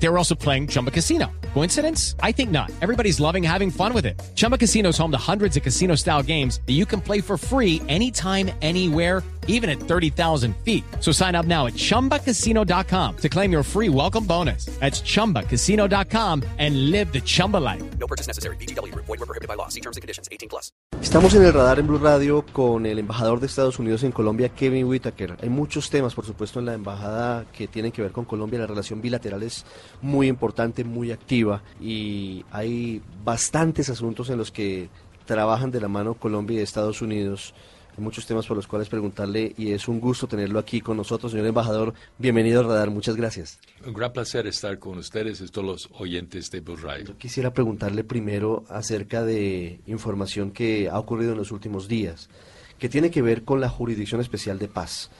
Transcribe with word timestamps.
They 0.00 0.08
were 0.08 0.18
also 0.18 0.34
playing 0.34 0.68
Chumba 0.68 0.90
Casino. 0.90 1.26
Coincidence? 1.54 2.14
I 2.22 2.32
think 2.32 2.50
not. 2.50 2.70
Everybody's 2.80 3.18
loving 3.20 3.42
having 3.42 3.70
fun 3.70 3.92
with 3.92 4.06
it. 4.06 4.20
Chumba 4.36 4.56
Casino 4.56 4.90
is 4.90 4.98
home 4.98 5.10
to 5.10 5.18
hundreds 5.18 5.56
of 5.56 5.62
casino 5.62 5.96
style 5.96 6.22
games 6.22 6.60
that 6.66 6.74
you 6.74 6.86
can 6.86 7.00
play 7.00 7.20
for 7.20 7.36
free 7.36 7.82
anytime, 7.88 8.50
anywhere, 8.62 9.22
even 9.48 9.68
at 9.68 9.80
30,000 9.80 10.54
feet. 10.58 10.84
So 11.00 11.10
sign 11.10 11.34
up 11.34 11.46
now 11.46 11.66
at 11.66 11.74
chumbacasino.com 11.74 13.16
to 13.16 13.28
claim 13.28 13.50
your 13.50 13.62
free 13.64 13.88
welcome 13.88 14.24
bonus. 14.24 14.66
That's 14.78 15.00
chumbacasino.com 15.00 16.44
and 16.58 16.90
live 16.90 17.12
the 17.12 17.20
Chumba 17.20 17.56
life. 17.56 17.82
No 17.98 18.06
purchase 18.06 18.28
necessary. 18.28 18.56
BGW. 18.56 18.94
Void 18.94 19.08
were 19.08 19.26
prohibited 19.26 19.48
by 19.48 19.54
law. 19.54 19.68
See 19.68 19.80
terms 19.80 19.96
and 19.96 20.02
conditions. 20.02 20.28
18 20.30 20.48
plus. 20.48 20.70
Estamos 21.00 21.32
en 21.34 21.44
el 21.44 21.52
radar 21.52 21.78
en 21.78 21.86
Blue 21.86 21.98
Radio 21.98 22.44
con 22.52 22.84
el 22.84 22.98
embajador 22.98 23.38
de 23.38 23.46
Estados 23.46 23.78
Unidos 23.78 24.02
en 24.02 24.10
Colombia, 24.10 24.48
Kevin 24.48 24.84
Whitaker. 24.86 25.36
Hay 25.40 25.48
muchos 25.48 25.90
temas, 25.90 26.14
por 26.14 26.26
supuesto, 26.26 26.58
en 26.58 26.66
la 26.66 26.74
embajada 26.74 27.46
que 27.52 27.68
tienen 27.68 27.92
que 27.92 28.02
ver 28.02 28.10
con 28.10 28.24
Colombia. 28.24 28.58
La 28.58 28.66
relación 28.66 29.00
bilateral 29.00 29.42
es 29.44 29.64
muy 30.02 30.28
importante, 30.28 30.84
muy 30.84 31.12
activa 31.12 31.62
y 31.80 32.44
hay 32.50 33.02
bastantes 33.24 33.88
asuntos 33.90 34.30
en 34.30 34.38
los 34.38 34.50
que 34.50 34.88
trabajan 35.28 35.70
de 35.70 35.80
la 35.80 35.88
mano 35.88 36.14
Colombia 36.14 36.58
y 36.58 36.62
Estados 36.62 37.02
Unidos. 37.02 37.54
Hay 37.96 38.02
muchos 38.02 38.26
temas 38.26 38.46
por 38.46 38.56
los 38.56 38.66
cuales 38.66 38.88
preguntarle 38.88 39.54
y 39.58 39.72
es 39.72 39.88
un 39.88 40.00
gusto 40.00 40.26
tenerlo 40.26 40.58
aquí 40.58 40.80
con 40.80 40.96
nosotros, 40.96 41.32
señor 41.32 41.46
embajador. 41.48 41.94
Bienvenido 42.16 42.60
al 42.60 42.66
radar, 42.66 42.90
muchas 42.90 43.16
gracias. 43.16 43.58
Un 43.84 43.92
gran 43.92 44.12
placer 44.12 44.46
estar 44.46 44.78
con 44.78 44.98
ustedes 44.98 45.40
y 45.40 45.48
todos 45.48 45.66
los 45.66 45.90
oyentes 45.98 46.50
de 46.50 46.60
Blue 46.60 46.76
Radio. 46.76 47.06
Yo 47.06 47.18
quisiera 47.18 47.52
preguntarle 47.52 48.04
primero 48.04 48.64
acerca 48.68 49.22
de 49.22 49.80
información 49.86 50.52
que 50.52 50.88
ha 50.88 50.98
ocurrido 50.98 51.32
en 51.32 51.38
los 51.38 51.50
últimos 51.52 51.88
días, 51.88 52.30
que 52.78 52.88
tiene 52.88 53.10
que 53.10 53.20
ver 53.20 53.44
con 53.44 53.60
la 53.60 53.68
Jurisdicción 53.68 54.20
Especial 54.20 54.58
de 54.58 54.68
Paz. 54.68 55.10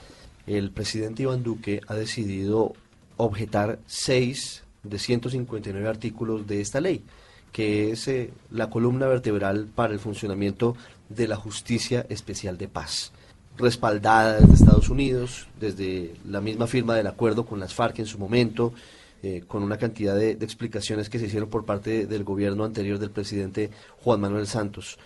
El 0.47 0.71
presidente 0.71 1.23
Iván 1.23 1.43
Duque 1.43 1.81
ha 1.87 1.93
decidido 1.93 2.73
objetar 3.19 3.79
seis 3.85 4.63
de 4.83 4.97
159 4.97 5.87
artículos 5.87 6.47
de 6.47 6.61
esta 6.61 6.79
ley, 6.79 7.03
que 7.51 7.91
es 7.91 8.07
eh, 8.07 8.31
la 8.49 8.69
columna 8.69 9.07
vertebral 9.07 9.67
para 9.75 9.93
el 9.93 9.99
funcionamiento 9.99 10.75
de 11.09 11.27
la 11.27 11.35
Justicia 11.35 12.05
Especial 12.09 12.57
de 12.57 12.69
Paz, 12.69 13.11
respaldada 13.57 14.39
desde 14.39 14.53
Estados 14.53 14.89
Unidos, 14.89 15.47
desde 15.59 16.13
la 16.25 16.39
misma 16.39 16.65
firma 16.65 16.95
del 16.95 17.07
acuerdo 17.07 17.45
con 17.45 17.59
las 17.59 17.73
FARC 17.73 17.99
en 17.99 18.05
su 18.05 18.17
momento, 18.17 18.73
eh, 19.21 19.43
con 19.45 19.63
una 19.63 19.77
cantidad 19.77 20.15
de, 20.15 20.35
de 20.35 20.45
explicaciones 20.45 21.09
que 21.09 21.19
se 21.19 21.25
hicieron 21.25 21.49
por 21.49 21.65
parte 21.65 22.05
del 22.07 22.23
gobierno 22.23 22.63
anterior 22.63 22.99
del 22.99 23.11
presidente 23.11 23.69
Juan 24.01 24.21
Manuel 24.21 24.47
Santos. 24.47 24.97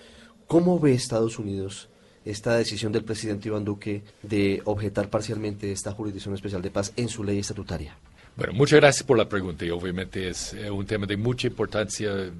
¿Cómo 0.45 0.80
ve 0.80 0.94
Estados 0.94 1.39
Unidos 1.39 1.89
esta 2.25 2.55
decisión 2.55 2.91
del 2.91 3.03
presidente 3.03 3.47
Iván 3.49 3.66
Duque 3.66 4.03
de 4.21 4.61
objetar 4.66 5.09
parcialmente 5.09 5.71
esta 5.71 5.91
Jurisdicción 5.91 6.33
Especial 6.33 6.61
de 6.61 6.71
Paz 6.71 6.93
en 6.95 7.09
su 7.09 7.23
ley 7.23 7.39
estatutaria? 7.39 7.95
Bueno, 8.35 8.53
muchas 8.53 8.79
gracias 8.79 9.03
por 9.03 9.17
la 9.17 9.29
pregunta 9.29 9.63
y 9.63 9.69
obviamente 9.69 10.29
es 10.29 10.53
eh, 10.53 10.69
un 10.71 10.85
tema 10.85 11.05
de 11.05 11.17
mucha 11.17 11.47
importancia 11.47 12.31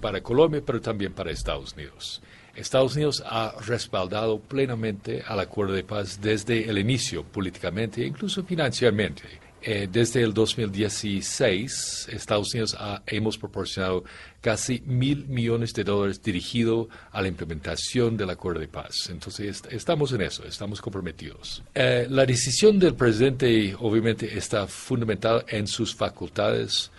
para 0.00 0.22
Colombia, 0.22 0.62
pero 0.64 0.80
también 0.80 1.12
para 1.12 1.30
Estados 1.30 1.74
Unidos. 1.74 2.22
Estados 2.54 2.94
Unidos 2.94 3.22
ha 3.26 3.54
respaldado 3.66 4.38
plenamente 4.40 5.22
al 5.26 5.40
acuerdo 5.40 5.74
de 5.74 5.84
paz 5.84 6.20
desde 6.22 6.68
el 6.68 6.78
inicio, 6.78 7.22
políticamente 7.22 8.02
e 8.02 8.06
incluso 8.06 8.44
financieramente. 8.44 9.24
Eh, 9.68 9.88
desde 9.90 10.22
el 10.22 10.32
2016, 10.32 12.08
Estados 12.12 12.54
Unidos 12.54 12.76
ha, 12.78 13.02
hemos 13.04 13.36
proporcionado 13.36 14.04
casi 14.40 14.80
mil 14.86 15.26
millones 15.26 15.74
de 15.74 15.82
dólares 15.82 16.22
dirigido 16.22 16.88
a 17.10 17.20
la 17.20 17.26
implementación 17.26 18.16
del 18.16 18.30
acuerdo 18.30 18.60
de 18.60 18.68
paz. 18.68 19.08
Entonces, 19.10 19.48
est 19.48 19.72
estamos 19.72 20.12
en 20.12 20.20
eso, 20.20 20.44
estamos 20.44 20.80
comprometidos. 20.80 21.64
Eh, 21.74 22.06
la 22.08 22.24
decisión 22.24 22.78
del 22.78 22.94
presidente, 22.94 23.74
obviamente, 23.80 24.38
está 24.38 24.68
fundamentada 24.68 25.44
en 25.48 25.66
sus 25.66 25.96
facultades 25.96 26.92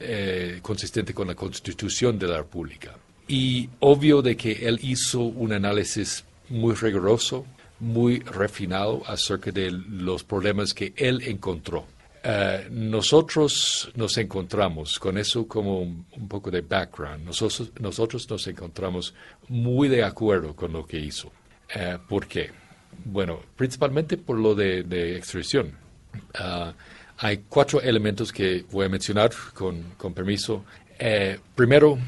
eh, 0.00 0.60
consistente 0.62 1.12
con 1.12 1.28
la 1.28 1.34
Constitución 1.34 2.18
de 2.18 2.28
la 2.28 2.38
República. 2.38 2.96
Y 3.28 3.68
obvio 3.80 4.22
de 4.22 4.34
que 4.34 4.66
él 4.66 4.78
hizo 4.82 5.20
un 5.20 5.52
análisis 5.52 6.24
muy 6.48 6.74
riguroso, 6.74 7.44
muy 7.80 8.20
refinado 8.20 9.02
acerca 9.06 9.50
de 9.50 9.70
los 9.70 10.24
problemas 10.24 10.72
que 10.72 10.94
él 10.96 11.20
encontró. 11.26 11.84
Uh, 12.24 12.70
nosotros 12.70 13.92
nos 13.96 14.16
encontramos, 14.16 14.98
con 14.98 15.18
eso 15.18 15.46
como 15.46 15.80
un, 15.80 16.06
un, 16.12 16.26
poco 16.26 16.50
de 16.50 16.62
background, 16.62 17.22
nosotros, 17.22 17.70
nosotros 17.78 18.30
nos 18.30 18.46
encontramos 18.46 19.14
muy 19.48 19.88
de 19.88 20.02
acuerdo 20.02 20.56
con 20.56 20.72
lo 20.72 20.86
que 20.86 20.98
hizo. 20.98 21.28
Uh, 21.76 21.98
¿Por 22.08 22.26
qué? 22.26 22.50
Bueno, 23.04 23.40
principalmente 23.54 24.16
por 24.16 24.38
lo 24.38 24.54
de, 24.54 24.84
de 24.84 25.18
extradición. 25.18 25.76
Uh, 26.40 26.72
hay 27.18 27.44
cuatro 27.46 27.82
elementos 27.82 28.32
que 28.32 28.64
voy 28.70 28.86
a 28.86 28.88
mencionar 28.88 29.30
con, 29.52 29.82
con 29.98 30.14
permiso. 30.14 30.64
primero, 31.54 31.98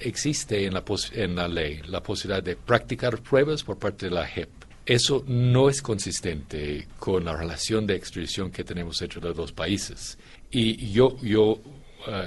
existe 0.00 0.66
en 0.66 0.74
la, 0.74 0.82
en 1.12 1.36
la 1.36 1.46
ley 1.46 1.82
la 1.86 2.02
posibilidad 2.02 2.42
de 2.42 2.56
practicar 2.56 3.20
pruebas 3.22 3.62
por 3.62 3.78
parte 3.78 4.06
de 4.06 4.12
la 4.12 4.26
JEP. 4.26 4.63
Eso 4.86 5.24
no 5.26 5.70
es 5.70 5.80
consistente 5.80 6.88
con 6.98 7.24
la 7.24 7.34
relación 7.34 7.86
de 7.86 7.96
extradición 7.96 8.50
que 8.50 8.64
tenemos 8.64 9.00
entre 9.00 9.20
los 9.20 9.34
dos 9.34 9.52
países. 9.52 10.18
Y 10.50 10.92
yo, 10.92 11.16
yo 11.22 11.52
uh, 11.52 11.60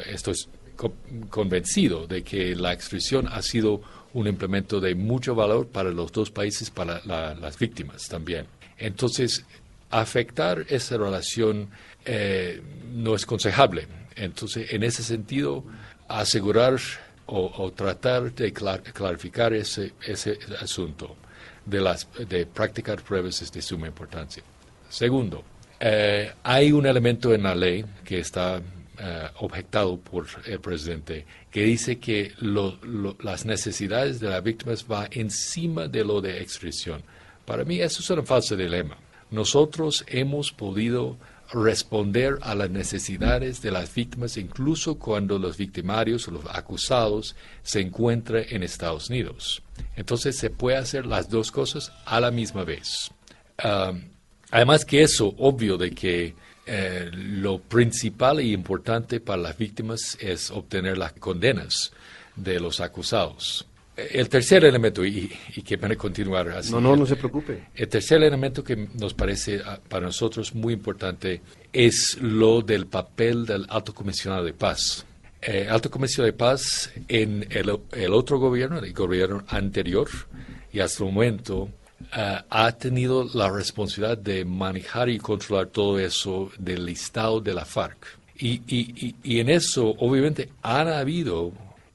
estoy 0.07 0.35
co 0.75 0.93
convencido 1.29 2.07
de 2.07 2.23
que 2.23 2.55
la 2.55 2.73
extradición 2.73 3.27
ha 3.27 3.41
sido 3.41 3.81
un 4.13 4.27
implemento 4.27 4.79
de 4.79 4.95
mucho 4.95 5.35
valor 5.35 5.67
para 5.67 5.91
los 5.91 6.11
dos 6.11 6.31
países, 6.31 6.71
para 6.71 7.01
la, 7.05 7.35
las 7.35 7.59
víctimas 7.59 8.07
también. 8.07 8.47
Entonces, 8.77 9.45
afectar 9.89 10.65
esa 10.69 10.97
relación 10.97 11.69
eh, 12.05 12.61
no 12.93 13.15
es 13.15 13.23
aconsejable. 13.23 13.87
Entonces, 14.15 14.73
en 14.73 14.83
ese 14.83 15.03
sentido, 15.03 15.63
asegurar 16.07 16.79
o, 17.27 17.71
tratar 17.75 18.33
de 18.33 18.53
clar 18.53 18.81
clarificar 18.81 19.53
ese, 19.53 19.93
ese 20.01 20.39
asunto 20.61 21.17
de, 21.67 21.81
las, 21.81 22.07
de 22.27 22.45
practicar 22.45 23.01
pruebas 23.01 23.41
es 23.41 23.51
de 23.51 23.61
suma 23.61 23.87
importancia. 23.87 24.43
Segundo, 24.89 25.43
eh, 25.79 26.31
hay 26.43 26.71
un 26.71 26.85
elemento 26.85 27.33
en 27.33 27.43
la 27.43 27.53
ley 27.53 27.85
que 28.03 28.19
está 28.19 28.61
eh, 28.99 29.29
objetado 29.39 29.97
por 29.97 30.25
el 30.45 30.59
presidente 30.59 31.25
que 31.51 31.63
dice 31.63 31.99
que 31.99 32.33
las 33.19 33.45
necesidades 33.45 34.19
de 34.19 34.29
las 34.29 34.41
víctimas 34.41 34.87
van 34.87 35.07
encima 35.11 35.87
de 35.87 36.03
lo 36.03 36.21
de 36.21 36.41
extradición. 36.41 37.03
Para 37.45 37.63
mí 37.63 37.79
eso 37.79 38.01
es 38.01 38.09
un 38.09 38.25
falso 38.25 38.55
dilema. 38.55 38.97
Nosotros 39.29 40.03
hemos 40.07 40.51
podido 40.51 41.17
responder 41.51 42.37
a 42.41 42.55
las 42.55 42.69
necesidades 42.69 43.61
de 43.61 43.71
las 43.71 43.93
víctimas 43.93 44.37
incluso 44.37 44.99
cuando 44.99 45.39
los 45.39 45.57
victimarios 45.57 46.27
o 46.27 46.31
los 46.31 46.45
acusados 46.51 47.35
se 47.63 47.81
encuentran 47.81 48.45
en 48.49 48.63
Estados 48.63 49.09
Unidos. 49.09 49.61
Entonces 49.95 50.37
se 50.37 50.49
puede 50.49 50.77
hacer 50.77 51.05
las 51.05 51.29
dos 51.29 51.51
cosas 51.51 51.91
a 52.05 52.19
la 52.19 52.31
misma 52.31 52.63
vez. 52.63 53.11
Además 54.51 54.85
que 54.85 55.03
eso, 55.03 55.33
obvio 55.37 55.77
de 55.77 55.91
que 55.91 56.35
eh, 56.65 57.09
lo 57.13 57.59
principal 57.59 58.41
y 58.41 58.53
importante 58.53 59.19
para 59.19 59.41
las 59.41 59.57
víctimas 59.57 60.17
es 60.19 60.51
obtener 60.51 60.97
las 60.97 61.13
condenas 61.13 61.91
de 62.35 62.59
los 62.59 62.81
acusados. 62.81 63.65
El 63.97 64.29
tercer 64.29 64.63
elemento, 64.63 65.03
y, 65.03 65.31
y 65.55 65.63
que 65.63 65.75
van 65.75 65.93
a 65.93 65.95
continuar 65.95 66.49
así. 66.49 66.71
No, 66.71 66.79
no, 66.79 66.95
no 66.95 67.07
se 67.07 67.15
preocupe. 67.15 67.69
El 67.73 67.87
tercer 67.87 68.21
elemento 68.21 68.63
que 68.63 68.75
nos 68.75 69.15
parece 69.15 69.59
para 69.89 70.05
nosotros 70.05 70.53
muy 70.53 70.73
importante 70.73 71.41
es 71.73 72.15
lo 72.21 72.61
del 72.61 72.85
papel 72.85 73.47
del 73.47 73.65
alto 73.69 73.95
comisionado 73.95 74.43
de 74.43 74.53
paz. 74.53 75.03
El 75.41 75.69
alto 75.69 75.89
comisionado 75.89 76.31
de 76.31 76.37
paz 76.37 76.91
en 77.07 77.47
el, 77.49 77.75
el 77.91 78.13
otro 78.13 78.37
gobierno, 78.37 78.77
el 78.77 78.93
gobierno 78.93 79.43
anterior, 79.47 80.07
y 80.71 80.79
hasta 80.79 81.03
el 81.03 81.11
momento, 81.11 81.63
uh, 81.63 82.43
ha 82.49 82.71
tenido 82.73 83.27
la 83.33 83.49
responsabilidad 83.49 84.19
de 84.19 84.45
manejar 84.45 85.09
y 85.09 85.17
controlar 85.17 85.67
todo 85.67 85.97
eso 85.97 86.51
del 86.59 86.85
listado 86.85 87.41
de 87.41 87.53
la 87.55 87.65
FARC. 87.65 87.97
Y, 88.37 88.61
y, 88.67 89.15
y 89.23 89.39
en 89.39 89.49
eso, 89.49 89.95
obviamente, 89.97 90.49
han 90.61 90.87
habido 90.87 91.51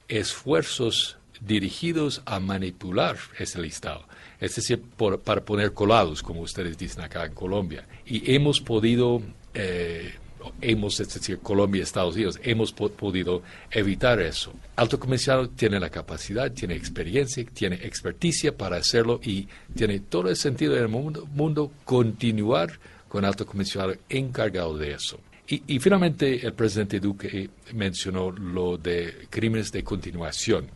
esfuerzos 0.09 1.17
dirigidos 1.45 2.21
a 2.25 2.39
manipular 2.39 3.17
ese 3.37 3.61
listado, 3.61 4.05
es 4.39 4.55
decir, 4.55 4.81
por, 4.81 5.19
para 5.21 5.43
poner 5.43 5.73
colados, 5.73 6.23
como 6.23 6.41
ustedes 6.41 6.77
dicen 6.77 7.03
acá 7.03 7.25
en 7.25 7.33
Colombia. 7.33 7.85
Y 8.05 8.33
hemos 8.33 8.61
podido, 8.61 9.21
eh, 9.53 10.13
hemos, 10.61 10.99
es 10.99 11.13
decir, 11.13 11.39
Colombia 11.39 11.79
y 11.79 11.83
Estados 11.83 12.15
Unidos, 12.15 12.39
hemos 12.43 12.71
po 12.71 12.89
podido 12.89 13.43
evitar 13.71 14.19
eso. 14.21 14.53
Alto 14.75 14.99
comisionado 14.99 15.49
tiene 15.49 15.79
la 15.79 15.89
capacidad, 15.89 16.51
tiene 16.51 16.75
experiencia, 16.75 17.43
tiene 17.53 17.75
experticia 17.75 18.55
para 18.55 18.77
hacerlo 18.77 19.19
y 19.23 19.47
tiene 19.75 19.99
todo 19.99 20.29
el 20.29 20.35
sentido 20.35 20.73
del 20.73 20.87
mundo, 20.87 21.27
mundo 21.33 21.71
continuar 21.83 22.79
con 23.09 23.25
alto 23.25 23.45
comisionado 23.45 23.95
encargado 24.09 24.77
de 24.77 24.93
eso. 24.93 25.19
Y, 25.45 25.61
y, 25.67 25.79
finalmente 25.79 26.47
el 26.47 26.53
presidente 26.53 27.01
Duque 27.01 27.49
mencionó 27.73 28.31
lo 28.31 28.77
de 28.77 29.27
crímenes 29.29 29.73
de 29.73 29.83
continuación 29.83 30.67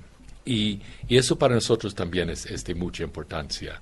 Y, 0.47 0.79
eso 1.09 1.37
para 1.37 1.55
nosotros 1.55 1.93
también 1.93 2.29
es, 2.29 2.45
de 2.63 2.75
mucha 2.75 3.03
importancia. 3.03 3.81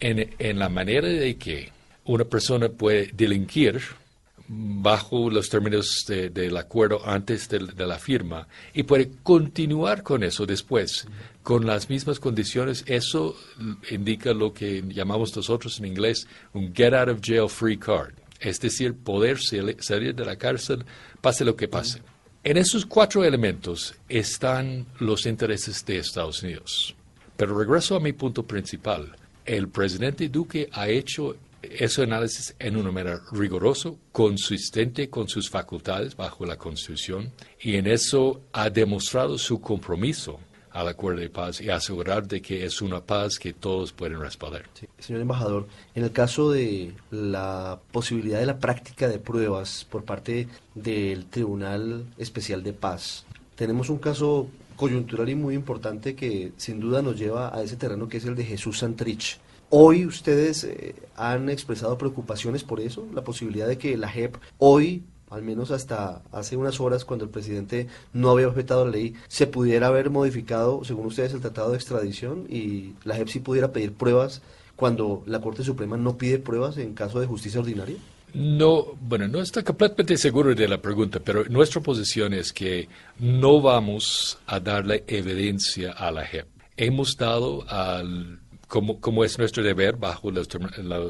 En, 0.00 0.34
en 0.38 0.58
la 0.58 0.68
manera 0.68 1.08
de 1.08 1.36
que 1.36 1.70
una 2.04 2.24
persona 2.24 2.68
puede 2.68 3.10
delinquir 3.14 3.80
bajo 4.46 5.30
los 5.30 5.48
términos 5.48 6.04
de- 6.06 6.28
del 6.28 6.56
acuerdo 6.58 7.00
antes 7.06 7.48
del- 7.48 7.68
de, 7.74 7.86
la 7.86 7.98
firma 7.98 8.46
y 8.74 8.82
puede 8.82 9.10
continuar 9.22 10.02
con 10.02 10.22
eso 10.22 10.44
después, 10.44 11.06
con 11.42 11.64
las 11.66 11.88
mismas 11.88 12.20
condiciones. 12.20 12.84
Eso 12.86 13.34
indica 13.90 14.34
lo 14.34 14.52
que 14.52 14.82
llamamos 14.86 15.34
nosotros 15.34 15.78
en 15.78 15.86
inglés 15.86 16.26
un 16.52 16.74
get 16.74 16.92
out 16.92 17.08
of 17.08 17.20
jail 17.22 17.48
free 17.48 17.78
card, 17.78 18.12
es 18.38 18.60
decir, 18.60 18.92
poder 18.94 19.38
sali- 19.38 19.76
salir 19.80 20.14
de 20.14 20.26
la 20.26 20.36
cárcel 20.36 20.84
pase 21.22 21.44
lo 21.46 21.56
que 21.56 21.68
pase. 21.68 22.02
En 22.46 22.58
esos 22.58 22.84
cuatro 22.84 23.24
elementos 23.24 23.94
están 24.06 24.84
los 24.98 25.24
intereses 25.24 25.82
de 25.86 25.96
Estados 25.96 26.42
Unidos. 26.42 26.94
Pero 27.38 27.58
regreso 27.58 27.96
a 27.96 28.00
mi 28.00 28.12
punto 28.12 28.42
principal. 28.42 29.16
El 29.46 29.70
presidente 29.70 30.28
Duque 30.28 30.68
ha 30.72 30.86
hecho 30.86 31.36
ese 31.62 32.02
análisis 32.02 32.54
en 32.58 32.76
una 32.76 32.92
manera 32.92 33.22
riguroso, 33.32 33.98
consistente 34.12 35.08
con 35.08 35.26
sus 35.26 35.48
facultades 35.48 36.16
bajo 36.16 36.44
la 36.44 36.58
Constitución, 36.58 37.32
y 37.62 37.76
en 37.76 37.86
eso 37.86 38.42
ha 38.52 38.68
demostrado 38.68 39.38
su 39.38 39.62
compromiso 39.62 40.38
al 40.74 40.88
acuerdo 40.88 41.20
de 41.20 41.30
paz 41.30 41.60
y 41.60 41.70
asegurar 41.70 42.26
de 42.26 42.42
que 42.42 42.66
es 42.66 42.82
una 42.82 43.00
paz 43.00 43.38
que 43.38 43.52
todos 43.52 43.92
pueden 43.92 44.20
respaldar. 44.20 44.64
Señor 44.98 45.22
embajador, 45.22 45.68
en 45.94 46.02
el 46.02 46.10
caso 46.10 46.50
de 46.50 46.92
la 47.12 47.78
posibilidad 47.92 48.40
de 48.40 48.46
la 48.46 48.58
práctica 48.58 49.08
de 49.08 49.20
pruebas 49.20 49.86
por 49.88 50.04
parte 50.04 50.48
del 50.74 51.26
Tribunal 51.26 52.04
Especial 52.18 52.64
de 52.64 52.72
Paz, 52.72 53.24
tenemos 53.54 53.88
un 53.88 53.98
caso 53.98 54.48
coyuntural 54.74 55.28
y 55.28 55.36
muy 55.36 55.54
importante 55.54 56.16
que 56.16 56.52
sin 56.56 56.80
duda 56.80 57.02
nos 57.02 57.16
lleva 57.16 57.56
a 57.56 57.62
ese 57.62 57.76
terreno 57.76 58.08
que 58.08 58.16
es 58.16 58.24
el 58.24 58.34
de 58.34 58.44
Jesús 58.44 58.80
Santrich. 58.80 59.38
Hoy 59.70 60.04
ustedes 60.06 60.64
eh, 60.64 60.96
han 61.16 61.48
expresado 61.50 61.96
preocupaciones 61.96 62.64
por 62.64 62.80
eso, 62.80 63.06
la 63.14 63.22
posibilidad 63.22 63.68
de 63.68 63.78
que 63.78 63.96
la 63.96 64.08
JEP 64.08 64.36
hoy 64.58 65.04
al 65.34 65.42
menos 65.42 65.70
hasta 65.70 66.22
hace 66.32 66.56
unas 66.56 66.80
horas 66.80 67.04
cuando 67.04 67.24
el 67.24 67.30
presidente 67.30 67.88
no 68.12 68.30
había 68.30 68.48
objetado 68.48 68.84
la 68.84 68.92
ley, 68.92 69.14
se 69.28 69.46
pudiera 69.46 69.88
haber 69.88 70.10
modificado, 70.10 70.84
según 70.84 71.06
ustedes, 71.06 71.34
el 71.34 71.40
tratado 71.40 71.70
de 71.70 71.76
extradición 71.76 72.46
y 72.48 72.92
la 73.04 73.16
JEP 73.16 73.28
sí 73.28 73.40
pudiera 73.40 73.72
pedir 73.72 73.92
pruebas 73.92 74.42
cuando 74.76 75.22
la 75.26 75.40
Corte 75.40 75.62
Suprema 75.62 75.96
no 75.96 76.16
pide 76.16 76.38
pruebas 76.38 76.78
en 76.78 76.94
caso 76.94 77.20
de 77.20 77.26
justicia 77.26 77.60
ordinaria? 77.60 77.96
No, 78.32 78.86
bueno, 79.00 79.28
no 79.28 79.40
estoy 79.40 79.62
completamente 79.62 80.16
seguro 80.16 80.52
de 80.54 80.66
la 80.66 80.82
pregunta, 80.82 81.20
pero 81.20 81.44
nuestra 81.44 81.80
posición 81.80 82.34
es 82.34 82.52
que 82.52 82.88
no 83.20 83.60
vamos 83.60 84.38
a 84.46 84.58
darle 84.58 85.04
evidencia 85.06 85.92
a 85.92 86.10
la 86.10 86.24
JEP. 86.26 86.46
Hemos 86.76 87.16
dado 87.16 87.64
al 87.70 88.40
como, 88.66 88.98
como 89.00 89.22
es 89.24 89.38
nuestro 89.38 89.62
deber 89.62 89.96
bajo 89.96 90.32
los, 90.32 90.48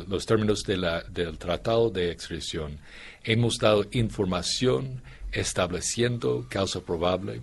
los 0.07 0.27
términos 0.27 0.65
de 0.65 0.77
la- 0.77 1.03
del 1.05 1.39
Tratado 1.39 1.89
de 1.89 2.11
Extradición, 2.11 2.77
hemos 3.25 3.59
dado 3.59 3.87
información 3.93 5.03
estableciendo 5.33 6.47
causa 6.49 6.81
probable, 6.81 7.41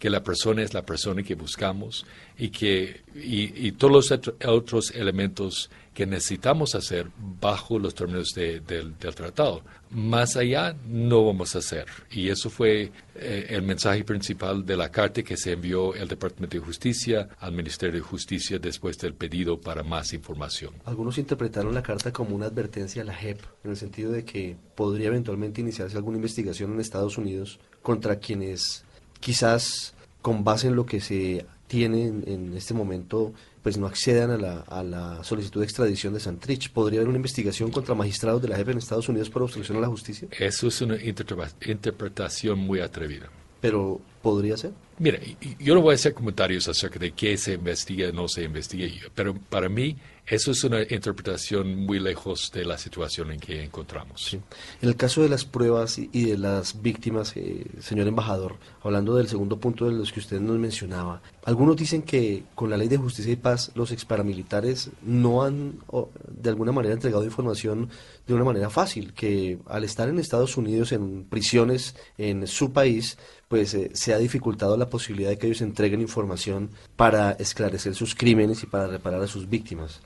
que 0.00 0.10
la 0.10 0.24
persona 0.24 0.62
es 0.62 0.74
la 0.74 0.84
persona 0.84 1.22
que 1.22 1.36
buscamos 1.36 2.04
y 2.38 2.48
que 2.48 3.02
y, 3.14 3.70
todos 3.72 3.92
los 3.92 4.10
otro- 4.10 4.34
otros 4.48 4.90
elementos 4.92 5.70
que 5.94 6.06
necesitamos 6.06 6.74
hacer 6.74 7.08
bajo 7.40 7.78
los 7.78 7.94
términos 7.94 8.30
de- 8.34 8.60
del, 8.60 8.96
del 8.98 9.14
tratado. 9.14 9.62
Más 9.90 10.36
allá 10.36 10.74
no 10.86 11.26
vamos 11.26 11.54
a 11.54 11.58
hacer. 11.58 11.84
Y 12.10 12.28
eso 12.30 12.48
fue 12.48 12.92
eh, 13.16 13.46
el 13.50 13.62
mensaje 13.62 14.02
principal 14.04 14.64
de 14.64 14.76
la 14.76 14.90
carta 14.90 15.22
que 15.22 15.36
se 15.36 15.52
envió 15.52 15.94
el 15.94 16.08
Departamento 16.08 16.56
de 16.56 16.64
Justicia 16.64 17.28
al 17.40 17.52
Ministerio 17.52 17.96
de 17.96 18.00
Justicia 18.00 18.58
después 18.58 18.96
del 18.98 19.12
pedido 19.14 19.60
para 19.60 19.82
más 19.82 20.12
información. 20.14 20.72
Algunos 20.86 21.18
interpretaron 21.18 21.74
la 21.74 21.82
carta 21.82 22.10
como 22.12 22.34
una 22.36 22.46
advertencia 22.46 23.02
a 23.02 23.04
la 23.04 23.14
JEP, 23.14 23.40
en 23.64 23.70
el 23.72 23.76
sentido 23.76 24.12
de 24.12 24.24
que 24.24 24.56
podría 24.74 25.08
eventualmente 25.08 25.60
iniciarse 25.60 25.96
alguna 25.98 26.16
investigación 26.16 26.72
en 26.72 26.80
Estados 26.80 27.18
Unidos 27.18 27.58
contra 27.82 28.18
quienes 28.20 28.84
quizás 29.20 29.94
con 30.22 30.44
base 30.44 30.66
en 30.68 30.76
lo 30.76 30.84
que 30.86 31.00
se 31.00 31.46
tiene 31.66 32.06
en, 32.06 32.24
en 32.26 32.56
este 32.56 32.74
momento, 32.74 33.32
pues 33.62 33.78
no 33.78 33.86
accedan 33.86 34.30
a 34.30 34.36
la, 34.36 34.60
a 34.62 34.82
la 34.82 35.22
solicitud 35.22 35.60
de 35.60 35.66
extradición 35.66 36.12
de 36.14 36.20
Santrich. 36.20 36.70
¿Podría 36.72 36.98
haber 37.00 37.08
una 37.08 37.16
investigación 37.18 37.70
contra 37.70 37.94
magistrados 37.94 38.42
de 38.42 38.48
la 38.48 38.56
JEP 38.56 38.70
en 38.70 38.78
Estados 38.78 39.08
Unidos 39.08 39.30
por 39.30 39.42
obstrucción 39.42 39.78
a 39.78 39.80
la 39.82 39.86
justicia? 39.86 40.26
Eso 40.38 40.66
es 40.68 40.80
una 40.80 40.96
interpreta- 40.96 41.70
interpretación 41.70 42.58
muy 42.58 42.80
atrevida. 42.80 43.30
Pero 43.60 44.00
podría 44.22 44.56
ser. 44.56 44.72
Mira, 44.98 45.18
yo 45.58 45.74
no 45.74 45.82
voy 45.82 45.92
a 45.92 45.94
hacer 45.94 46.14
comentarios 46.14 46.66
acerca 46.68 46.98
de 46.98 47.12
qué 47.12 47.36
se 47.36 47.54
investiga 47.54 48.10
no 48.10 48.26
se 48.26 48.42
investiga, 48.44 48.86
pero 49.14 49.34
para 49.34 49.68
mí 49.68 49.96
eso 50.30 50.52
es 50.52 50.62
una 50.62 50.82
interpretación 50.82 51.74
muy 51.74 51.98
lejos 51.98 52.52
de 52.52 52.64
la 52.64 52.78
situación 52.78 53.32
en 53.32 53.40
que 53.40 53.64
encontramos. 53.64 54.24
Sí. 54.24 54.40
En 54.80 54.88
el 54.88 54.94
caso 54.94 55.22
de 55.22 55.28
las 55.28 55.44
pruebas 55.44 55.98
y 55.98 56.24
de 56.24 56.38
las 56.38 56.80
víctimas, 56.80 57.36
eh, 57.36 57.66
señor 57.80 58.06
embajador, 58.06 58.56
hablando 58.82 59.16
del 59.16 59.26
segundo 59.26 59.58
punto 59.58 59.86
de 59.86 59.92
los 59.92 60.12
que 60.12 60.20
usted 60.20 60.40
nos 60.40 60.56
mencionaba, 60.56 61.20
algunos 61.44 61.76
dicen 61.76 62.02
que 62.02 62.44
con 62.54 62.68
la 62.68 62.76
ley 62.76 62.88
de 62.88 62.98
justicia 62.98 63.32
y 63.32 63.36
paz 63.36 63.70
los 63.74 63.92
exparamilitares 63.92 64.90
no 65.02 65.42
han 65.42 65.78
o, 65.86 66.10
de 66.28 66.50
alguna 66.50 66.72
manera 66.72 66.94
entregado 66.94 67.24
información 67.24 67.88
de 68.26 68.34
una 68.34 68.44
manera 68.44 68.68
fácil, 68.68 69.14
que 69.14 69.58
al 69.66 69.84
estar 69.84 70.08
en 70.08 70.18
Estados 70.18 70.56
Unidos, 70.56 70.92
en 70.92 71.24
prisiones 71.24 71.96
en 72.18 72.46
su 72.46 72.72
país, 72.72 73.16
pues 73.48 73.74
eh, 73.74 73.90
se 73.94 74.12
ha 74.12 74.18
dificultado 74.18 74.76
la 74.76 74.90
posibilidad 74.90 75.30
de 75.30 75.38
que 75.38 75.46
ellos 75.46 75.62
entreguen 75.62 76.00
información 76.00 76.70
para 76.96 77.32
esclarecer 77.32 77.94
sus 77.94 78.14
crímenes 78.14 78.62
y 78.62 78.66
para 78.66 78.86
reparar 78.86 79.22
a 79.22 79.26
sus 79.26 79.48
víctimas. 79.48 80.00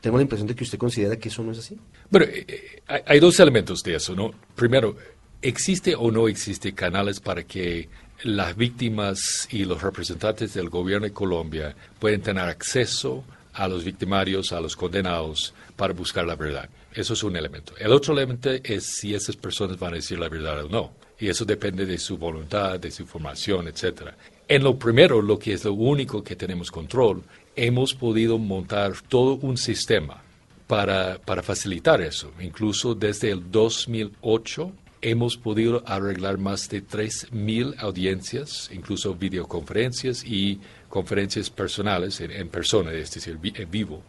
Tengo 0.00 0.18
la 0.18 0.22
impresión 0.22 0.46
de 0.46 0.54
que 0.54 0.64
usted 0.64 0.78
considera 0.78 1.16
que 1.16 1.30
eso 1.30 1.42
no 1.42 1.52
es 1.52 1.58
así. 1.58 1.78
Bueno, 2.10 2.26
eh, 2.26 2.44
eh, 2.46 2.82
hay, 2.86 3.00
hay 3.06 3.20
dos 3.20 3.40
elementos 3.40 3.82
de 3.82 3.96
eso, 3.96 4.14
¿no? 4.14 4.32
Primero, 4.54 4.96
¿existe 5.40 5.94
o 5.96 6.10
no 6.10 6.28
existe 6.28 6.74
canales 6.74 7.20
para 7.20 7.42
que 7.42 7.88
las 8.24 8.56
víctimas 8.56 9.46
y 9.50 9.64
los 9.66 9.82
representantes 9.82 10.54
del 10.54 10.70
gobierno 10.70 11.06
de 11.06 11.12
Colombia 11.12 11.76
pueden 11.98 12.22
tener 12.22 12.44
acceso 12.44 13.22
a 13.52 13.68
los 13.68 13.84
victimarios, 13.84 14.52
a 14.52 14.60
los 14.60 14.74
condenados, 14.74 15.54
para 15.76 15.92
buscar 15.92 16.26
la 16.26 16.34
verdad? 16.34 16.68
Eso 16.92 17.12
es 17.12 17.22
un 17.22 17.36
elemento. 17.36 17.74
El 17.78 17.92
otro 17.92 18.14
elemento 18.14 18.50
es 18.50 18.96
si 18.96 19.14
esas 19.14 19.36
personas 19.36 19.78
van 19.78 19.92
a 19.92 19.96
decir 19.96 20.18
la 20.18 20.28
verdad 20.28 20.64
o 20.64 20.68
no. 20.68 20.92
Y 21.18 21.28
eso 21.28 21.44
depende 21.44 21.86
de 21.86 21.98
su 21.98 22.16
voluntad, 22.16 22.80
de 22.80 22.90
su 22.90 23.06
formación, 23.06 23.68
etcétera. 23.68 24.16
En 24.48 24.64
lo 24.64 24.78
primero, 24.78 25.22
lo 25.22 25.38
que 25.38 25.52
es 25.52 25.64
lo 25.64 25.74
único 25.74 26.24
que 26.24 26.34
tenemos 26.34 26.70
control, 26.70 27.22
hemos 27.54 27.94
podido 27.94 28.38
montar 28.38 28.94
todo 29.08 29.34
un 29.34 29.56
sistema 29.56 30.22
para, 30.66 31.18
para 31.18 31.42
facilitar 31.42 32.00
eso. 32.00 32.32
Incluso 32.40 32.94
desde 32.94 33.30
el 33.30 33.50
2008 33.50 34.72
hemos 35.04 35.36
podido 35.36 35.82
arreglar 35.86 36.38
más 36.38 36.68
de 36.70 36.82
3.000 36.82 37.76
audiencias, 37.78 38.70
incluso 38.72 39.14
videoconferencias 39.14 40.24
y 40.24 40.58
conferencias 40.88 41.50
personales 41.50 42.20
en, 42.20 42.30
en 42.30 42.48
persona, 42.48 42.90
es 42.92 43.12
decir, 43.12 43.38
en 43.42 43.70
vivo, 43.70 44.02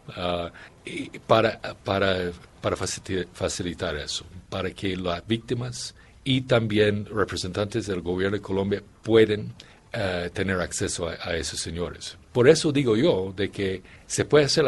y 0.86 1.10
para, 1.20 1.60
para, 1.84 2.32
para 2.62 2.78
facilita- 2.78 3.28
facilitar 3.34 3.98
eso, 3.98 4.26
para 4.50 4.72
que 4.72 4.96
las 4.96 5.26
víctimas 5.28 5.96
y 6.24 6.42
también 6.42 7.06
representantes 7.06 7.88
del 7.88 8.00
gobierno 8.02 8.38
de 8.38 8.42
Colombia 8.42 8.82
pueden 9.04 9.54
eh, 9.92 10.30
tener 10.34 10.62
acceso 10.62 11.10
a, 11.10 11.36
esos 11.36 11.60
señores. 11.60 12.18
Por 12.32 12.48
eso 12.48 12.72
digo 12.72 12.96
yo 12.96 13.34
de 13.36 13.50
que 13.52 13.82
se 14.08 14.24
puede 14.24 14.46
hacer 14.46 14.64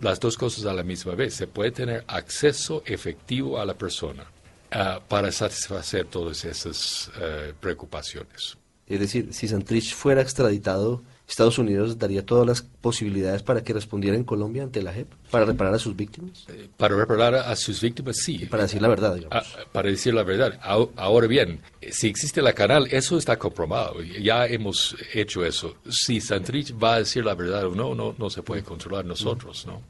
las 0.00 0.20
dos 0.20 0.36
cosas 0.36 0.64
a 0.66 0.74
la 0.74 0.82
misma 0.82 1.14
vez. 1.14 1.34
Se 1.34 1.46
puede 1.46 1.70
tener 1.70 2.04
acceso 2.06 2.82
efectivo 2.86 3.58
a 3.60 3.66
la 3.66 3.74
persona 3.74 4.24
ah, 4.74 5.00
para 5.08 5.32
satisfacer 5.32 6.04
todas 6.06 6.44
esas 6.44 7.10
eh, 7.20 7.52
preocupaciones. 7.58 8.58
Es 8.86 9.00
decir, 9.00 9.32
si 9.32 9.48
Santrich 9.48 9.94
fuera 9.94 10.20
extraditado, 10.20 11.02
Estados 11.26 11.56
Unidos 11.58 11.98
daría 11.98 12.26
todas 12.26 12.46
las 12.46 12.60
posibilidades 12.60 13.42
para 13.42 13.64
que 13.64 13.72
respondiera 13.72 14.14
en 14.14 14.24
Colombia 14.24 14.62
ante 14.62 14.82
la 14.82 14.92
JEP, 14.92 15.10
para 15.30 15.46
reparar 15.46 15.72
a 15.72 15.78
sus 15.78 15.96
víctimas, 15.96 16.44
Eh, 16.48 16.68
Para 16.76 16.94
reparar 16.94 17.34
a, 17.34 17.56
sus 17.56 17.80
víctimas, 17.80 18.18
sí. 18.18 18.40
y 18.42 18.44
para 18.44 18.64
decir 18.64 18.82
la 18.82 18.88
verdad, 18.88 19.14
digamos. 19.14 19.32
Ah, 19.34 19.42
para 19.72 19.88
decir 19.88 20.12
la 20.12 20.22
verdad. 20.22 20.60
Ahora 20.96 21.26
bien, 21.26 21.62
si 21.90 22.08
existe 22.08 22.42
la 22.42 22.52
canal, 22.52 22.86
eso 22.90 23.16
está 23.16 23.38
comprobado. 23.38 24.02
Ya 24.02 24.44
hemos 24.46 24.96
hecho 25.14 25.46
eso. 25.46 25.76
Si 25.88 26.20
Santrich 26.20 26.74
va 26.78 26.96
a 26.96 26.98
decir 26.98 27.24
la 27.24 27.34
verdad 27.34 27.64
o 27.64 27.74
no, 27.74 27.94
no, 27.94 28.14
no 28.18 28.28
se 28.28 28.42
puede 28.42 28.62
controlar 28.62 29.06
nosotros, 29.06 29.64
¿no? 29.66 29.80